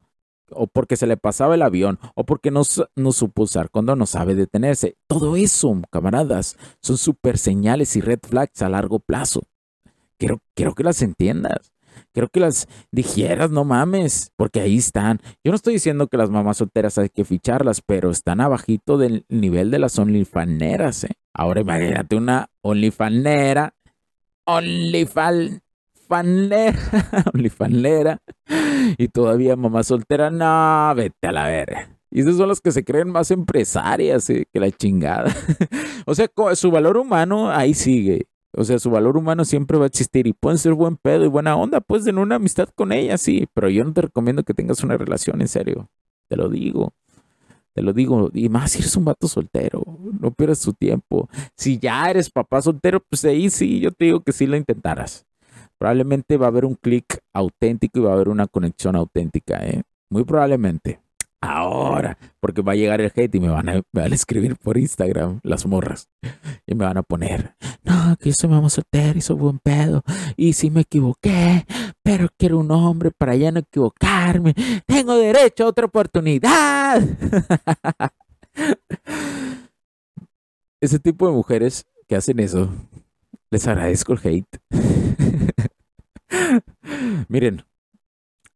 o 0.53 0.67
porque 0.67 0.97
se 0.97 1.07
le 1.07 1.17
pasaba 1.17 1.55
el 1.55 1.63
avión, 1.63 1.99
o 2.15 2.25
porque 2.25 2.51
no, 2.51 2.63
no 2.97 3.13
supo 3.13 3.43
usar 3.43 3.71
cuando 3.71 3.97
no 3.97 4.07
sabe 4.07 4.35
detenerse. 4.35 4.97
Todo 5.07 5.37
eso, 5.37 5.81
camaradas, 5.91 6.57
son 6.81 6.99
super 6.99 7.39
señales 7.39 7.97
y 7.97 8.01
red 8.01 8.21
flags 8.23 8.63
a 8.63 8.69
largo 8.69 8.99
plazo. 8.99 9.43
Quiero, 10.19 10.41
quiero 10.55 10.75
que 10.75 10.85
las 10.85 11.03
entiendas. 11.03 11.73
Quiero 12.13 12.29
que 12.29 12.41
las 12.41 12.67
dijeras, 12.91 13.51
no 13.51 13.65
mames, 13.65 14.33
porque 14.37 14.61
ahí 14.61 14.79
están. 14.79 15.21
Yo 15.45 15.53
no 15.53 15.57
estoy 15.57 15.75
diciendo 15.75 16.09
que 16.09 16.17
las 16.17 16.31
mamás 16.31 16.57
solteras 16.57 16.99
hay 16.99 17.09
que 17.09 17.25
ficharlas, 17.25 17.83
pero 17.83 18.11
están 18.11 18.41
abajito 18.41 18.99
del 18.99 19.25
nivel 19.29 19.71
de 19.71 19.79
las 19.79 19.99
onlyfaneras, 19.99 21.05
¿eh? 21.05 21.13
Ahora 21.33 21.61
imagínate 21.61 22.17
una 22.17 22.51
onlyfanera, 22.63 23.75
onlyfan 24.45 25.63
fanlera, 26.11 26.77
fanlera, 27.57 28.19
y 28.99 29.09
todavía 29.09 29.55
mamá 29.55 29.85
soltera, 29.85 30.29
no, 30.29 30.93
vete 30.97 31.29
a 31.29 31.33
la 31.33 31.47
verga. 31.47 31.89
Y 32.11 32.21
esas 32.21 32.37
son 32.37 32.49
las 32.49 32.61
que 32.61 32.73
se 32.73 32.85
creen 32.85 33.11
más 33.11 33.31
empresarias 33.31 34.29
¿eh? 34.31 34.45
que 34.53 34.59
la 34.59 34.73
chingada. 34.73 35.33
o 36.07 36.15
sea, 36.17 36.29
su 36.57 36.71
valor 36.73 36.97
humano 36.97 37.53
ahí 37.53 37.73
sigue. 37.73 38.27
O 38.53 38.65
sea, 38.65 38.81
su 38.81 38.91
valor 38.91 39.17
humano 39.17 39.45
siempre 39.45 39.79
va 39.79 39.85
a 39.85 39.87
existir 39.87 40.27
y 40.27 40.33
pueden 40.33 40.59
ser 40.59 40.75
buen 40.75 40.97
pedo 40.97 41.25
y 41.25 41.29
buena 41.29 41.55
onda, 41.55 41.81
puedes 41.81 42.05
tener 42.05 42.21
una 42.21 42.35
amistad 42.35 42.69
con 42.75 42.91
ella, 42.91 43.17
sí, 43.17 43.47
pero 43.55 43.69
yo 43.71 43.85
no 43.85 43.93
te 43.93 44.03
recomiendo 44.03 44.43
que 44.43 44.55
tengas 44.55 44.83
una 44.83 44.97
relación 44.97 45.41
en 45.41 45.47
serio. 45.47 45.89
Te 46.29 46.37
lo 46.37 46.49
digo. 46.49 46.93
Te 47.73 47.83
lo 47.83 47.93
digo. 47.93 48.31
Y 48.35 48.49
más 48.49 48.73
si 48.73 48.81
eres 48.81 48.97
un 48.97 49.05
vato 49.05 49.29
soltero. 49.29 49.85
No 50.21 50.33
pierdas 50.33 50.61
tu 50.61 50.73
tiempo. 50.73 51.29
Si 51.57 51.79
ya 51.79 52.11
eres 52.11 52.29
papá 52.29 52.61
soltero, 52.61 53.01
pues 53.09 53.25
ahí 53.25 53.49
sí, 53.51 53.79
yo 53.79 53.93
te 53.93 54.07
digo 54.07 54.25
que 54.25 54.33
sí 54.33 54.49
lo 54.49 54.57
intentaras 54.57 55.30
probablemente 55.81 56.37
va 56.37 56.45
a 56.45 56.49
haber 56.51 56.67
un 56.67 56.75
clic 56.75 57.21
auténtico 57.33 57.99
y 57.99 58.03
va 58.03 58.11
a 58.11 58.15
haber 58.15 58.29
una 58.29 58.47
conexión 58.47 58.97
auténtica, 58.97 59.65
¿eh? 59.65 59.83
Muy 60.11 60.25
probablemente. 60.25 61.01
Ahora, 61.41 62.19
porque 62.39 62.61
va 62.61 62.73
a 62.73 62.75
llegar 62.77 63.01
el 63.01 63.11
hate 63.17 63.35
y 63.37 63.41
me 63.41 63.49
van, 63.49 63.71
a, 63.71 63.83
escribir 64.13 64.57
por 64.57 64.77
Instagram 64.77 65.41
las 65.43 65.65
morras. 65.65 66.11
Y 66.67 66.75
me 66.75 66.85
van 66.85 66.99
a 66.99 67.03
poner, 67.03 67.55
no, 67.83 68.15
que 68.21 68.29
yo 68.29 68.35
soy 68.35 68.51
mamá 68.51 68.69
soltera 68.69 69.17
y 69.17 69.23
soy 69.23 69.37
buen 69.37 69.59
pedo. 69.59 70.03
Y 70.37 70.53
si 70.53 70.71
me 70.71 70.83
equivoqué, 70.83 71.65
pero 72.03 72.29
quiero 72.37 72.59
un 72.59 72.71
hombre 72.73 73.11
para 73.11 73.35
ya 73.37 73.51
no 73.51 73.61
equivocarme. 73.61 74.55
Tengo 74.85 75.17
derecho 75.17 75.65
a 75.65 75.69
otra 75.69 75.87
oportunidad. 75.87 77.01
Ese 80.83 80.99
tipo 80.99 81.27
de 81.27 81.33
mujeres 81.33 81.87
que 82.07 82.17
hacen 82.17 82.39
eso, 82.39 82.69
les 83.51 83.67
agradezco 83.67 84.13
el 84.13 84.21
hate. 84.23 84.61
Miren, 87.29 87.65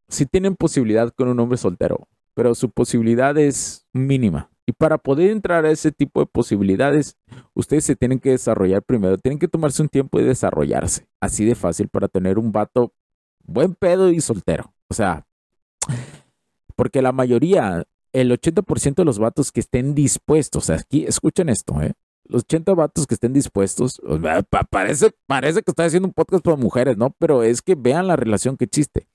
si 0.09 0.27
tienen 0.27 0.57
posibilidad 0.57 1.11
con 1.11 1.29
un 1.29 1.41
hombre 1.41 1.59
soltero, 1.59 2.09
pero 2.35 2.55
su 2.55 2.71
posibilidad 2.71 3.37
es 3.39 3.87
mínima. 3.93 4.51
Y 4.67 4.73
para 4.73 4.97
poder 4.97 5.31
entrar 5.31 5.67
a 5.67 5.71
ese 5.71 5.93
tipo 5.93 6.21
de 6.21 6.27
posibilidades, 6.27 7.17
ustedes 7.53 7.85
se 7.85 7.97
tienen 7.97 8.19
que 8.19 8.31
desarrollar 8.31 8.83
primero, 8.83 9.19
tienen 9.19 9.39
que 9.39 9.49
tomarse 9.49 9.83
un 9.83 9.89
tiempo 9.89 10.19
de 10.19 10.25
desarrollarse. 10.25 11.07
Así 11.21 11.45
de 11.45 11.55
fácil 11.55 11.89
para 11.89 12.09
tener 12.09 12.39
un 12.39 12.51
vato 12.51 12.95
buen 13.43 13.75
pedo 13.75 14.11
y 14.11 14.21
soltero. 14.21 14.73
O 14.89 14.95
sea, 14.95 15.27
porque 16.77 17.03
la 17.03 17.13
mayoría, 17.13 17.85
el 18.13 18.31
80% 18.31 18.95
de 18.95 19.05
los 19.05 19.19
vatos 19.19 19.53
que 19.53 19.61
estén 19.61 19.95
dispuestos, 19.95 20.71
aquí 20.71 21.05
escuchen 21.05 21.51
esto, 21.51 21.81
¿eh? 21.83 21.93
Los 22.27 22.43
80 22.43 22.75
vatos 22.75 23.07
que 23.07 23.15
estén 23.15 23.33
dispuestos, 23.33 24.01
parece, 24.71 25.11
parece 25.27 25.63
que 25.63 25.71
estoy 25.71 25.87
haciendo 25.87 26.09
un 26.09 26.15
podcast 26.15 26.45
para 26.45 26.57
mujeres, 26.57 26.97
¿no? 26.97 27.15
Pero 27.19 27.43
es 27.43 27.63
que 27.63 27.75
vean 27.75 28.07
la 28.07 28.17
relación 28.17 28.57
que 28.57 28.65
existe. 28.65 29.07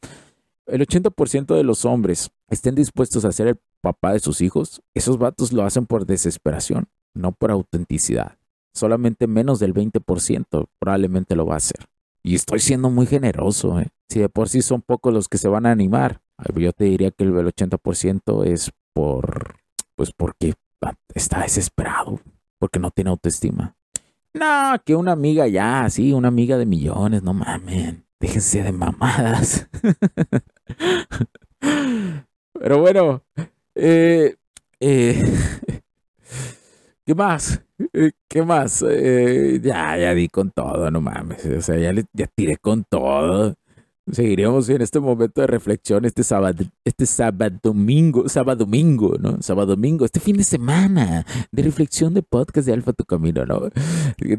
El 0.67 0.85
80% 0.85 1.55
de 1.55 1.63
los 1.63 1.85
hombres 1.85 2.29
estén 2.49 2.75
dispuestos 2.75 3.25
a 3.25 3.31
ser 3.31 3.47
el 3.47 3.59
papá 3.81 4.13
de 4.13 4.19
sus 4.19 4.41
hijos, 4.41 4.81
esos 4.93 5.17
vatos 5.17 5.51
lo 5.51 5.63
hacen 5.63 5.87
por 5.87 6.05
desesperación, 6.05 6.87
no 7.15 7.31
por 7.31 7.49
autenticidad. 7.51 8.37
Solamente 8.73 9.25
menos 9.25 9.59
del 9.59 9.73
20% 9.73 10.67
probablemente 10.77 11.35
lo 11.35 11.45
va 11.45 11.55
a 11.55 11.57
hacer. 11.57 11.87
Y 12.21 12.35
estoy 12.35 12.59
siendo 12.59 12.89
muy 12.89 13.07
generoso, 13.07 13.79
¿eh? 13.79 13.87
Si 14.09 14.19
de 14.19 14.29
por 14.29 14.49
sí 14.49 14.61
son 14.61 14.81
pocos 14.81 15.13
los 15.13 15.27
que 15.27 15.37
se 15.37 15.47
van 15.47 15.65
a 15.65 15.71
animar, 15.71 16.21
yo 16.55 16.73
te 16.73 16.85
diría 16.85 17.11
que 17.11 17.23
el 17.23 17.33
80% 17.33 18.45
es 18.45 18.71
por, 18.93 19.55
pues 19.95 20.11
porque 20.11 20.53
está 21.13 21.41
desesperado 21.41 22.19
porque 22.59 22.79
no 22.79 22.91
tiene 22.91 23.09
autoestima. 23.09 23.75
No, 24.33 24.75
que 24.85 24.95
una 24.95 25.13
amiga 25.13 25.47
ya, 25.47 25.89
sí, 25.89 26.13
una 26.13 26.27
amiga 26.27 26.57
de 26.57 26.65
millones, 26.65 27.23
no 27.23 27.33
mamen. 27.33 28.05
Déjense 28.19 28.61
de 28.63 28.71
mamadas. 28.71 29.67
Pero 32.53 32.79
bueno, 32.79 33.23
eh, 33.75 34.35
eh, 34.79 35.23
¿qué 37.05 37.15
más? 37.15 37.61
Eh, 37.93 38.11
¿Qué 38.27 38.43
más? 38.43 38.81
ya, 38.81 39.97
ya 39.97 40.13
di 40.13 40.27
con 40.27 40.51
todo, 40.51 40.91
no 40.91 41.01
mames. 41.01 41.45
O 41.45 41.61
sea, 41.61 41.77
ya, 41.77 41.93
ya 42.13 42.27
tiré 42.27 42.57
con 42.57 42.83
todo. 42.83 43.55
Seguiremos 44.11 44.67
en 44.69 44.81
este 44.81 44.99
momento 44.99 45.41
de 45.41 45.47
reflexión 45.47 46.03
este 46.05 46.23
sábado, 46.23 46.63
este 46.83 47.05
sábado 47.05 47.59
domingo, 47.61 48.27
sábado 48.27 48.65
domingo, 48.65 49.15
¿no? 49.19 49.41
Sábado 49.41 49.75
domingo, 49.75 50.05
este 50.05 50.19
fin 50.19 50.37
de 50.37 50.43
semana 50.43 51.25
de 51.51 51.63
reflexión 51.63 52.13
de 52.13 52.23
podcast 52.23 52.65
de 52.65 52.73
Alfa 52.73 52.93
Tu 52.93 53.03
Camino, 53.05 53.45
¿no? 53.45 53.69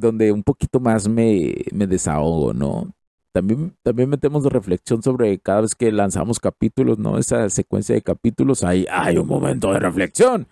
Donde 0.01 0.33
un 0.33 0.43
poquito 0.43 0.81
más 0.81 1.09
me, 1.09 1.55
me 1.73 1.87
desahogo, 1.87 2.53
¿no? 2.53 2.93
También, 3.33 3.77
también 3.83 4.09
metemos 4.09 4.45
reflexión 4.45 5.03
sobre 5.03 5.39
cada 5.39 5.61
vez 5.61 5.77
que 5.77 5.93
lanzamos 5.93 6.41
capítulos, 6.41 6.99
¿no? 6.99 7.17
Esa 7.17 7.49
secuencia 7.49 7.95
de 7.95 8.03
capítulos, 8.03 8.65
hay, 8.65 8.87
hay 8.91 9.19
un 9.19 9.29
momento 9.29 9.73
de 9.73 9.79
reflexión. 9.79 10.49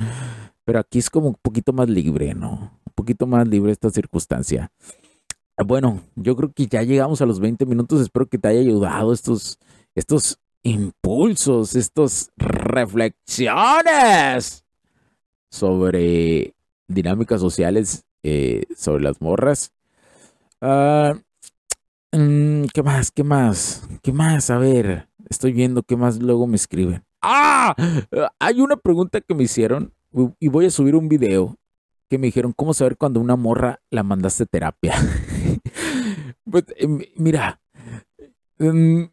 Pero 0.64 0.78
aquí 0.78 0.98
es 0.98 1.11
como 1.11 1.28
un 1.28 1.37
poquito 1.40 1.72
más 1.72 1.88
libre, 1.88 2.35
¿no? 2.35 2.78
Un 2.87 2.92
poquito 2.94 3.26
más 3.26 3.48
libre 3.48 3.72
esta 3.72 3.90
circunstancia. 3.90 4.70
Bueno, 5.64 6.02
yo 6.16 6.36
creo 6.36 6.52
que 6.52 6.66
ya 6.66 6.82
llegamos 6.82 7.20
a 7.20 7.26
los 7.26 7.40
20 7.40 7.66
minutos. 7.66 8.00
Espero 8.00 8.26
que 8.26 8.38
te 8.38 8.48
haya 8.48 8.60
ayudado 8.60 9.12
estos, 9.12 9.58
estos 9.94 10.38
impulsos, 10.62 11.74
estas 11.74 12.30
reflexiones 12.36 14.64
sobre 15.50 16.54
dinámicas 16.86 17.40
sociales, 17.40 18.04
eh, 18.22 18.64
sobre 18.76 19.02
las 19.02 19.20
morras. 19.20 19.72
Ah, 20.60 21.14
Mm, 22.12 22.64
¿Qué 22.72 22.82
más? 22.82 23.10
¿Qué 23.10 23.22
más? 23.22 23.86
¿Qué 24.02 24.12
más? 24.12 24.50
A 24.50 24.58
ver, 24.58 25.08
estoy 25.28 25.52
viendo 25.52 25.82
qué 25.82 25.96
más 25.96 26.20
luego 26.20 26.46
me 26.46 26.56
escriben. 26.56 27.04
¡Ah! 27.20 27.74
Hay 28.38 28.60
una 28.60 28.76
pregunta 28.76 29.20
que 29.20 29.34
me 29.34 29.42
hicieron 29.42 29.92
y 30.40 30.48
voy 30.48 30.66
a 30.66 30.70
subir 30.70 30.96
un 30.96 31.08
video 31.08 31.56
que 32.08 32.16
me 32.16 32.28
dijeron 32.28 32.54
cómo 32.56 32.72
saber 32.72 32.96
cuando 32.96 33.20
una 33.20 33.36
morra 33.36 33.80
la 33.90 34.02
mandaste 34.02 34.46
terapia. 34.46 34.94
pues, 36.50 36.64
em, 36.76 37.00
mira, 37.16 37.61
em, 38.58 39.11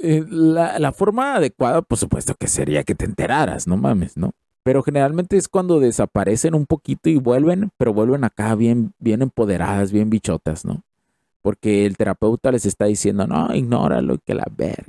eh, 0.00 0.24
la, 0.28 0.78
la, 0.78 0.92
forma 0.92 1.34
adecuada, 1.36 1.82
por 1.82 1.98
supuesto 1.98 2.34
que 2.38 2.46
sería 2.46 2.84
que 2.84 2.94
te 2.94 3.04
enteraras, 3.04 3.66
no 3.66 3.76
mames, 3.76 4.16
¿no? 4.16 4.32
Pero 4.62 4.82
generalmente 4.82 5.36
es 5.36 5.48
cuando 5.48 5.80
desaparecen 5.80 6.54
un 6.54 6.66
poquito 6.66 7.08
y 7.10 7.16
vuelven, 7.16 7.70
pero 7.78 7.92
vuelven 7.92 8.24
acá 8.24 8.54
bien, 8.54 8.92
bien 8.98 9.22
empoderadas, 9.22 9.92
bien 9.92 10.10
bichotas, 10.10 10.64
¿no? 10.64 10.82
Porque 11.48 11.86
el 11.86 11.96
terapeuta 11.96 12.52
les 12.52 12.66
está 12.66 12.84
diciendo, 12.84 13.26
no, 13.26 13.54
ignóralo, 13.54 14.18
que 14.18 14.34
la 14.34 14.44
verga, 14.54 14.84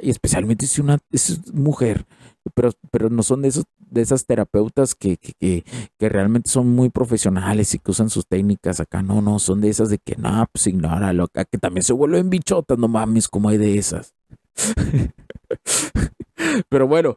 y, 0.00 0.08
especialmente 0.08 0.68
si 0.68 0.80
una 0.80 1.00
es 1.10 1.52
mujer, 1.52 2.06
pero, 2.54 2.70
pero 2.92 3.10
no 3.10 3.24
son 3.24 3.42
de, 3.42 3.48
esos, 3.48 3.64
de 3.90 4.02
esas 4.02 4.24
terapeutas 4.24 4.94
que, 4.94 5.16
que, 5.16 5.32
que, 5.32 5.64
que, 5.98 6.08
realmente 6.08 6.48
son 6.48 6.68
muy 6.68 6.90
profesionales 6.90 7.74
y 7.74 7.80
que 7.80 7.90
usan 7.90 8.08
sus 8.08 8.28
técnicas 8.28 8.78
acá, 8.78 9.02
no, 9.02 9.20
no, 9.20 9.40
son 9.40 9.60
de 9.60 9.68
esas 9.68 9.88
de 9.88 9.98
que, 9.98 10.14
no, 10.14 10.46
pues 10.52 10.68
ignóralo, 10.68 11.24
acá, 11.24 11.44
que 11.44 11.58
también 11.58 11.82
se 11.82 11.92
vuelven 11.92 12.30
bichotas, 12.30 12.78
no 12.78 12.86
mames, 12.86 13.26
como 13.26 13.48
hay 13.48 13.58
de 13.58 13.76
esas. 13.76 14.14
Pero 16.68 16.86
bueno, 16.86 17.16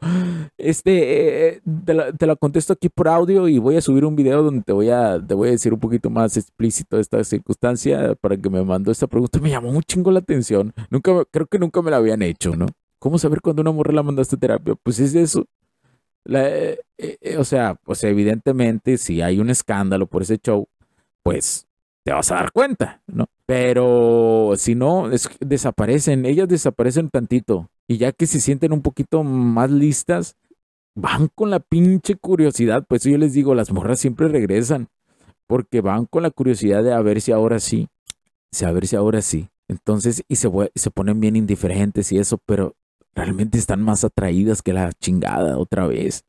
este 0.57 1.55
eh, 1.55 1.61
te, 1.85 2.25
la, 2.27 2.35
contesto 2.35 2.73
aquí 2.73 2.89
por 2.89 3.07
audio 3.07 3.47
y 3.47 3.59
voy 3.59 3.75
a 3.75 3.81
subir 3.81 4.05
un 4.05 4.15
video 4.15 4.43
donde 4.43 4.63
te 4.63 4.73
voy 4.73 4.89
a, 4.89 5.19
te 5.25 5.33
voy 5.33 5.49
a 5.49 5.51
decir 5.51 5.73
un 5.73 5.79
poquito 5.79 6.09
más 6.09 6.37
explícito 6.37 6.99
esta 6.99 7.23
circunstancia 7.23 8.15
para 8.15 8.37
que 8.37 8.49
me 8.49 8.63
mandó 8.63 8.91
esta 8.91 9.07
pregunta. 9.07 9.39
Me 9.39 9.49
llamó 9.49 9.69
un 9.69 9.83
chingo 9.83 10.11
la 10.11 10.19
atención. 10.19 10.73
Nunca, 10.89 11.11
creo 11.31 11.47
que 11.47 11.59
nunca 11.59 11.81
me 11.81 11.91
la 11.91 11.97
habían 11.97 12.21
hecho, 12.21 12.55
¿no? 12.55 12.67
¿Cómo 12.99 13.17
saber 13.17 13.41
cuando 13.41 13.61
una 13.61 13.71
mujer 13.71 13.93
la 13.93 14.03
mandaste 14.03 14.35
a 14.35 14.39
terapia? 14.39 14.75
Pues 14.83 14.99
es 14.99 15.15
eso. 15.15 15.45
Eh, 16.25 16.77
eh, 16.97 17.37
o 17.37 17.43
sea, 17.43 17.75
pues 17.75 18.03
evidentemente 18.03 18.97
si 18.97 19.21
hay 19.21 19.39
un 19.39 19.49
escándalo 19.49 20.05
por 20.05 20.21
ese 20.21 20.37
show, 20.37 20.67
pues 21.23 21.65
te 22.03 22.11
vas 22.11 22.31
a 22.31 22.35
dar 22.35 22.51
cuenta, 22.51 23.01
¿no? 23.07 23.27
Pero 23.45 24.53
si 24.57 24.75
no, 24.75 25.09
desaparecen, 25.39 26.25
ellas 26.25 26.47
desaparecen 26.47 27.09
tantito. 27.09 27.69
Y 27.89 27.97
ya 27.97 28.12
que 28.12 28.28
se 28.28 28.39
sienten 28.39 28.71
un 28.71 28.84
poquito 28.84 29.23
más 29.23 29.71
listas, 29.71 30.38
van 30.93 31.28
con 31.34 31.49
la 31.49 31.60
pinche 31.60 32.15
curiosidad. 32.15 32.86
Pues 32.88 33.04
yo 33.04 33.17
les 33.17 33.34
digo, 33.34 33.56
las 33.56 33.71
morras 33.71 33.99
siempre 33.99 34.28
regresan. 34.28 34.89
Porque 35.47 35.82
van 35.82 36.06
con 36.06 36.21
la 36.21 36.30
curiosidad 36.30 36.84
de 36.84 36.93
a 36.93 37.02
ver 37.02 37.19
si 37.19 37.32
ahora 37.32 37.60
sí. 37.60 37.89
A 38.63 38.71
ver 38.71 38.86
si 38.86 38.95
ahora 38.95 39.23
sí. 39.23 39.49
Entonces, 39.67 40.23
y 40.28 40.36
se, 40.36 40.52
se 40.75 40.91
ponen 40.91 41.19
bien 41.19 41.36
indiferentes 41.36 42.12
y 42.12 42.19
eso, 42.19 42.38
pero 42.45 42.75
realmente 43.15 43.58
están 43.58 43.82
más 43.82 44.04
atraídas 44.04 44.62
que 44.62 44.71
la 44.71 44.91
chingada 44.93 45.58
otra 45.58 45.88
vez. 45.88 46.25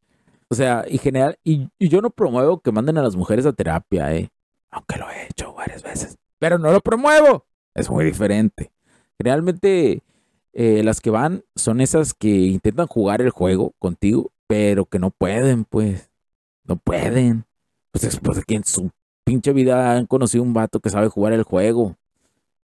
O 0.49 0.55
sea, 0.55 0.87
y 0.88 0.96
general, 0.96 1.38
y, 1.44 1.68
y 1.79 1.88
yo 1.88 2.01
no 2.01 2.09
promuevo 2.09 2.61
que 2.61 2.73
manden 2.73 2.96
a 2.96 3.03
las 3.03 3.16
mujeres 3.16 3.44
a 3.44 3.53
terapia, 3.53 4.14
eh 4.16 4.31
aunque 4.70 4.96
lo 4.96 5.11
he 5.11 5.27
hecho 5.27 5.53
varias 5.53 5.83
veces, 5.83 6.16
pero 6.38 6.59
no 6.59 6.73
lo 6.73 6.81
promuevo. 6.81 7.44
Es 7.75 7.90
muy 7.90 8.05
diferente. 8.05 8.73
Realmente 9.18 10.03
eh, 10.52 10.82
las 10.82 11.00
que 11.00 11.10
van 11.10 11.44
son 11.54 11.80
esas 11.80 12.14
que 12.14 12.28
intentan 12.28 12.86
jugar 12.86 13.22
el 13.22 13.30
juego 13.30 13.74
contigo, 13.78 14.32
pero 14.46 14.86
que 14.86 14.98
no 14.98 15.10
pueden, 15.10 15.64
pues. 15.64 16.10
No 16.64 16.76
pueden. 16.76 17.44
Pues 17.92 18.04
es 18.04 18.16
porque 18.18 18.56
en 18.56 18.64
su 18.64 18.90
pinche 19.24 19.52
vida 19.52 19.96
han 19.96 20.06
conocido 20.06 20.42
un 20.42 20.54
vato 20.54 20.80
que 20.80 20.90
sabe 20.90 21.08
jugar 21.08 21.32
el 21.32 21.42
juego. 21.42 21.96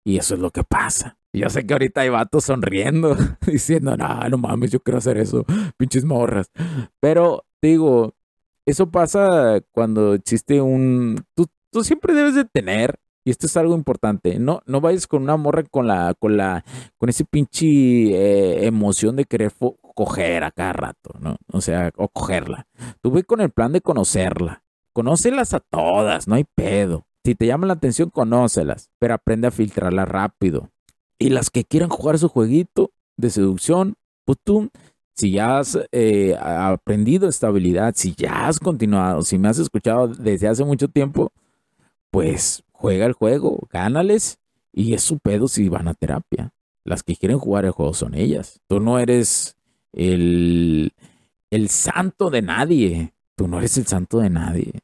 Y 0.05 0.19
eso 0.19 0.35
es 0.35 0.41
lo 0.41 0.51
que 0.51 0.65
pasa. 0.65 1.19
Yo 1.33 1.51
sé 1.51 1.67
que 1.67 1.75
ahorita 1.75 2.03
hay 2.03 2.11
vatos 2.11 2.45
sonriendo, 2.45 3.17
diciendo, 3.47 3.97
no, 3.97 4.29
no 4.29 4.39
mames, 4.39 4.71
yo 4.71 4.81
quiero 4.81 4.99
hacer 4.99 5.19
eso, 5.19 5.45
pinches 5.77 6.05
morras. 6.05 6.51
Pero 7.01 7.45
digo, 7.61 8.15
eso 8.67 8.91
pasa 8.91 9.61
cuando 9.73 10.15
existe 10.15 10.61
un... 10.61 11.25
Tú, 11.35 11.49
tú 11.71 11.83
siempre 11.83 12.15
debes 12.15 12.35
de 12.35 12.45
tener, 12.45 12.99
y 13.25 13.31
esto 13.31 13.47
es 13.47 13.57
algo 13.57 13.75
importante, 13.75 14.39
no, 14.39 14.61
no 14.67 14.81
vayas 14.83 15.07
con 15.07 15.23
una 15.23 15.37
morra 15.37 15.63
con 15.63 15.87
la, 15.87 16.15
con 16.15 16.37
la, 16.37 16.65
con 16.99 17.09
ese 17.09 17.25
pinche 17.25 17.67
eh, 17.67 18.67
emoción 18.67 19.17
de 19.17 19.25
querer 19.25 19.53
coger 19.95 20.45
a 20.45 20.51
cada 20.51 20.75
rato, 20.75 21.11
¿no? 21.21 21.37
O 21.51 21.63
sea, 21.63 21.91
o 21.97 22.09
cogerla. 22.09 22.67
Tú 23.01 23.11
ve 23.11 23.25
con 23.25 23.41
el 23.41 23.51
plan 23.51 23.73
de 23.73 23.81
conocerla. 23.81 24.63
Conócelas 24.93 25.55
a 25.55 25.61
todas, 25.61 26.29
no 26.29 26.35
hay 26.35 26.45
pedo. 26.45 27.07
Si 27.25 27.35
te 27.35 27.47
llama 27.47 27.67
la 27.67 27.73
atención, 27.73 28.11
conócelas, 28.11 28.91
pero 28.99 29.15
aprende 29.15 29.49
a 29.49 29.51
filtrarla 29.51 30.05
rápido. 30.05 30.71
Y 31.19 31.31
las 31.31 31.49
que 31.49 31.65
quieran 31.65 31.89
jugar 31.89 32.19
su 32.19 32.29
jueguito 32.29 32.91
de 33.17 33.31
seducción, 33.31 33.95
pues 34.27 34.39
tú, 34.45 34.71
si 35.15 35.31
ya 35.31 35.59
has 35.59 35.79
eh, 35.93 36.37
aprendido 36.39 37.27
estabilidad, 37.27 37.95
si 37.97 38.15
ya 38.15 38.47
has 38.47 38.61
continuado, 38.61 39.23
si 39.23 39.39
me 39.39 39.49
has 39.49 39.59
escuchado 39.59 40.09
desde 40.09 40.49
hace 40.49 40.65
mucho 40.65 40.89
tiempo, 40.89 41.33
pues 42.11 42.63
juega 42.85 43.07
el 43.07 43.15
juego, 43.15 43.67
gánales 43.73 44.37
y 44.71 44.93
es 44.93 45.03
su 45.03 45.19
pedo 45.19 45.49
si 45.49 45.71
van 45.71 45.89
a 45.89 45.95
terapia. 45.95 46.51
Las 46.85 47.03
que 47.03 47.17
quieren 47.17 47.39
jugar 47.39 47.65
el 47.65 47.71
juego 47.71 47.95
son 47.95 48.15
ellas. 48.15 48.61
Tú 48.69 48.79
no 48.79 48.99
eres 48.99 49.57
el, 49.95 50.93
el 51.51 51.71
santo 51.71 52.29
de 52.29 52.43
nadie. 52.43 53.15
Tú 53.37 53.49
no 53.49 53.57
eres 53.57 53.79
el 53.79 53.87
santo 53.87 54.19
de 54.19 54.29
nadie. 54.29 54.81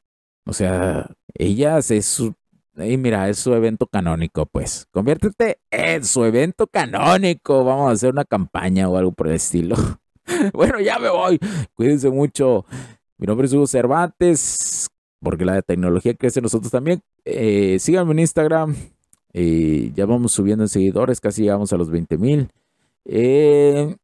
O 0.47 0.55
sea, 0.55 1.11
ellas 1.35 1.91
es 1.91 2.07
su... 2.07 2.33
Y 2.75 2.97
mira, 2.97 3.29
es 3.29 3.39
su 3.39 3.53
evento 3.53 3.87
canónico, 3.87 4.47
pues. 4.47 4.87
Conviértete 4.91 5.59
en 5.71 6.03
su 6.03 6.25
evento 6.25 6.69
canónico. 6.69 7.65
Vamos 7.65 7.91
a 7.91 7.93
hacer 7.93 8.13
una 8.13 8.25
campaña 8.25 8.89
o 8.89 8.97
algo 8.97 9.13
por 9.13 9.29
el 9.29 9.35
estilo. 9.35 9.77
bueno, 10.55 10.81
ya 10.81 10.99
me 10.99 11.11
voy. 11.11 11.39
Cuídense 11.75 12.09
mucho. 12.09 12.65
Mi 13.19 13.27
nombre 13.27 13.47
es 13.47 13.53
Hugo 13.53 13.67
Cervantes 13.67 14.89
porque 15.21 15.45
la 15.45 15.63
tecnología 15.63 16.15
crece 16.15 16.41
nosotros 16.41 16.71
también. 16.71 17.03
Eh, 17.25 17.79
síganme 17.79 18.13
en 18.13 18.21
Instagram. 18.21 18.77
Eh, 19.33 19.93
ya 19.95 20.07
vamos 20.07 20.33
subiendo 20.33 20.65
en 20.65 20.69
seguidores, 20.69 21.21
casi 21.21 21.43
llegamos 21.43 21.73
a 21.73 21.77
los 21.77 21.91
20 21.91 22.19
mil. 22.19 22.49
Eh, 23.05 23.95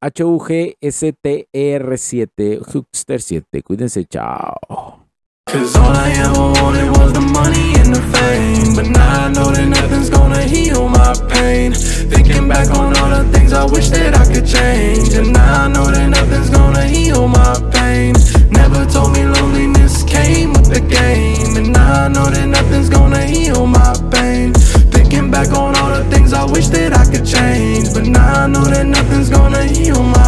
HUGSTR7, 0.00 2.74
Huxter 2.74 3.20
7. 3.20 3.62
Cuídense, 3.62 4.04
chao. 4.04 5.07
Cause 5.48 5.74
all 5.76 5.96
I 5.96 6.10
ever 6.10 6.52
wanted 6.60 6.90
was 6.98 7.14
the 7.14 7.22
money 7.22 7.72
and 7.80 7.94
the 7.94 8.02
fame. 8.12 8.76
But 8.76 8.86
now 8.90 9.24
I 9.24 9.32
know 9.32 9.50
that 9.50 9.66
nothing's 9.66 10.10
gonna 10.10 10.42
heal 10.42 10.90
my 10.90 11.14
pain. 11.30 11.72
Thinking 11.72 12.48
back 12.48 12.68
on 12.68 12.94
all 12.98 13.08
the 13.08 13.24
things 13.32 13.54
I 13.54 13.64
wish 13.64 13.88
that 13.88 14.14
I 14.14 14.26
could 14.30 14.46
change. 14.46 15.14
And 15.14 15.32
now 15.32 15.64
I 15.64 15.68
know 15.68 15.86
that 15.90 16.06
nothing's 16.06 16.50
gonna 16.50 16.84
heal 16.84 17.28
my 17.28 17.54
pain. 17.72 18.14
Never 18.50 18.84
told 18.92 19.14
me 19.14 19.24
loneliness 19.24 20.02
came 20.02 20.52
with 20.52 20.68
the 20.68 20.80
game. 20.80 21.56
And 21.56 21.72
now 21.72 22.04
I 22.04 22.08
know 22.08 22.28
that 22.28 22.46
nothing's 22.46 22.90
gonna 22.90 23.24
heal 23.24 23.66
my 23.66 23.96
pain. 24.12 24.52
Thinking 24.92 25.30
back 25.30 25.48
on 25.52 25.74
all 25.76 25.96
the 25.96 26.04
things 26.10 26.34
I 26.34 26.44
wish 26.44 26.68
that 26.76 26.92
I 26.92 27.06
could 27.10 27.24
change. 27.24 27.94
But 27.94 28.04
now 28.04 28.44
I 28.44 28.46
know 28.48 28.66
that 28.66 28.86
nothing's 28.86 29.30
gonna 29.30 29.64
heal 29.64 30.02
my 30.02 30.12
pain 30.12 30.27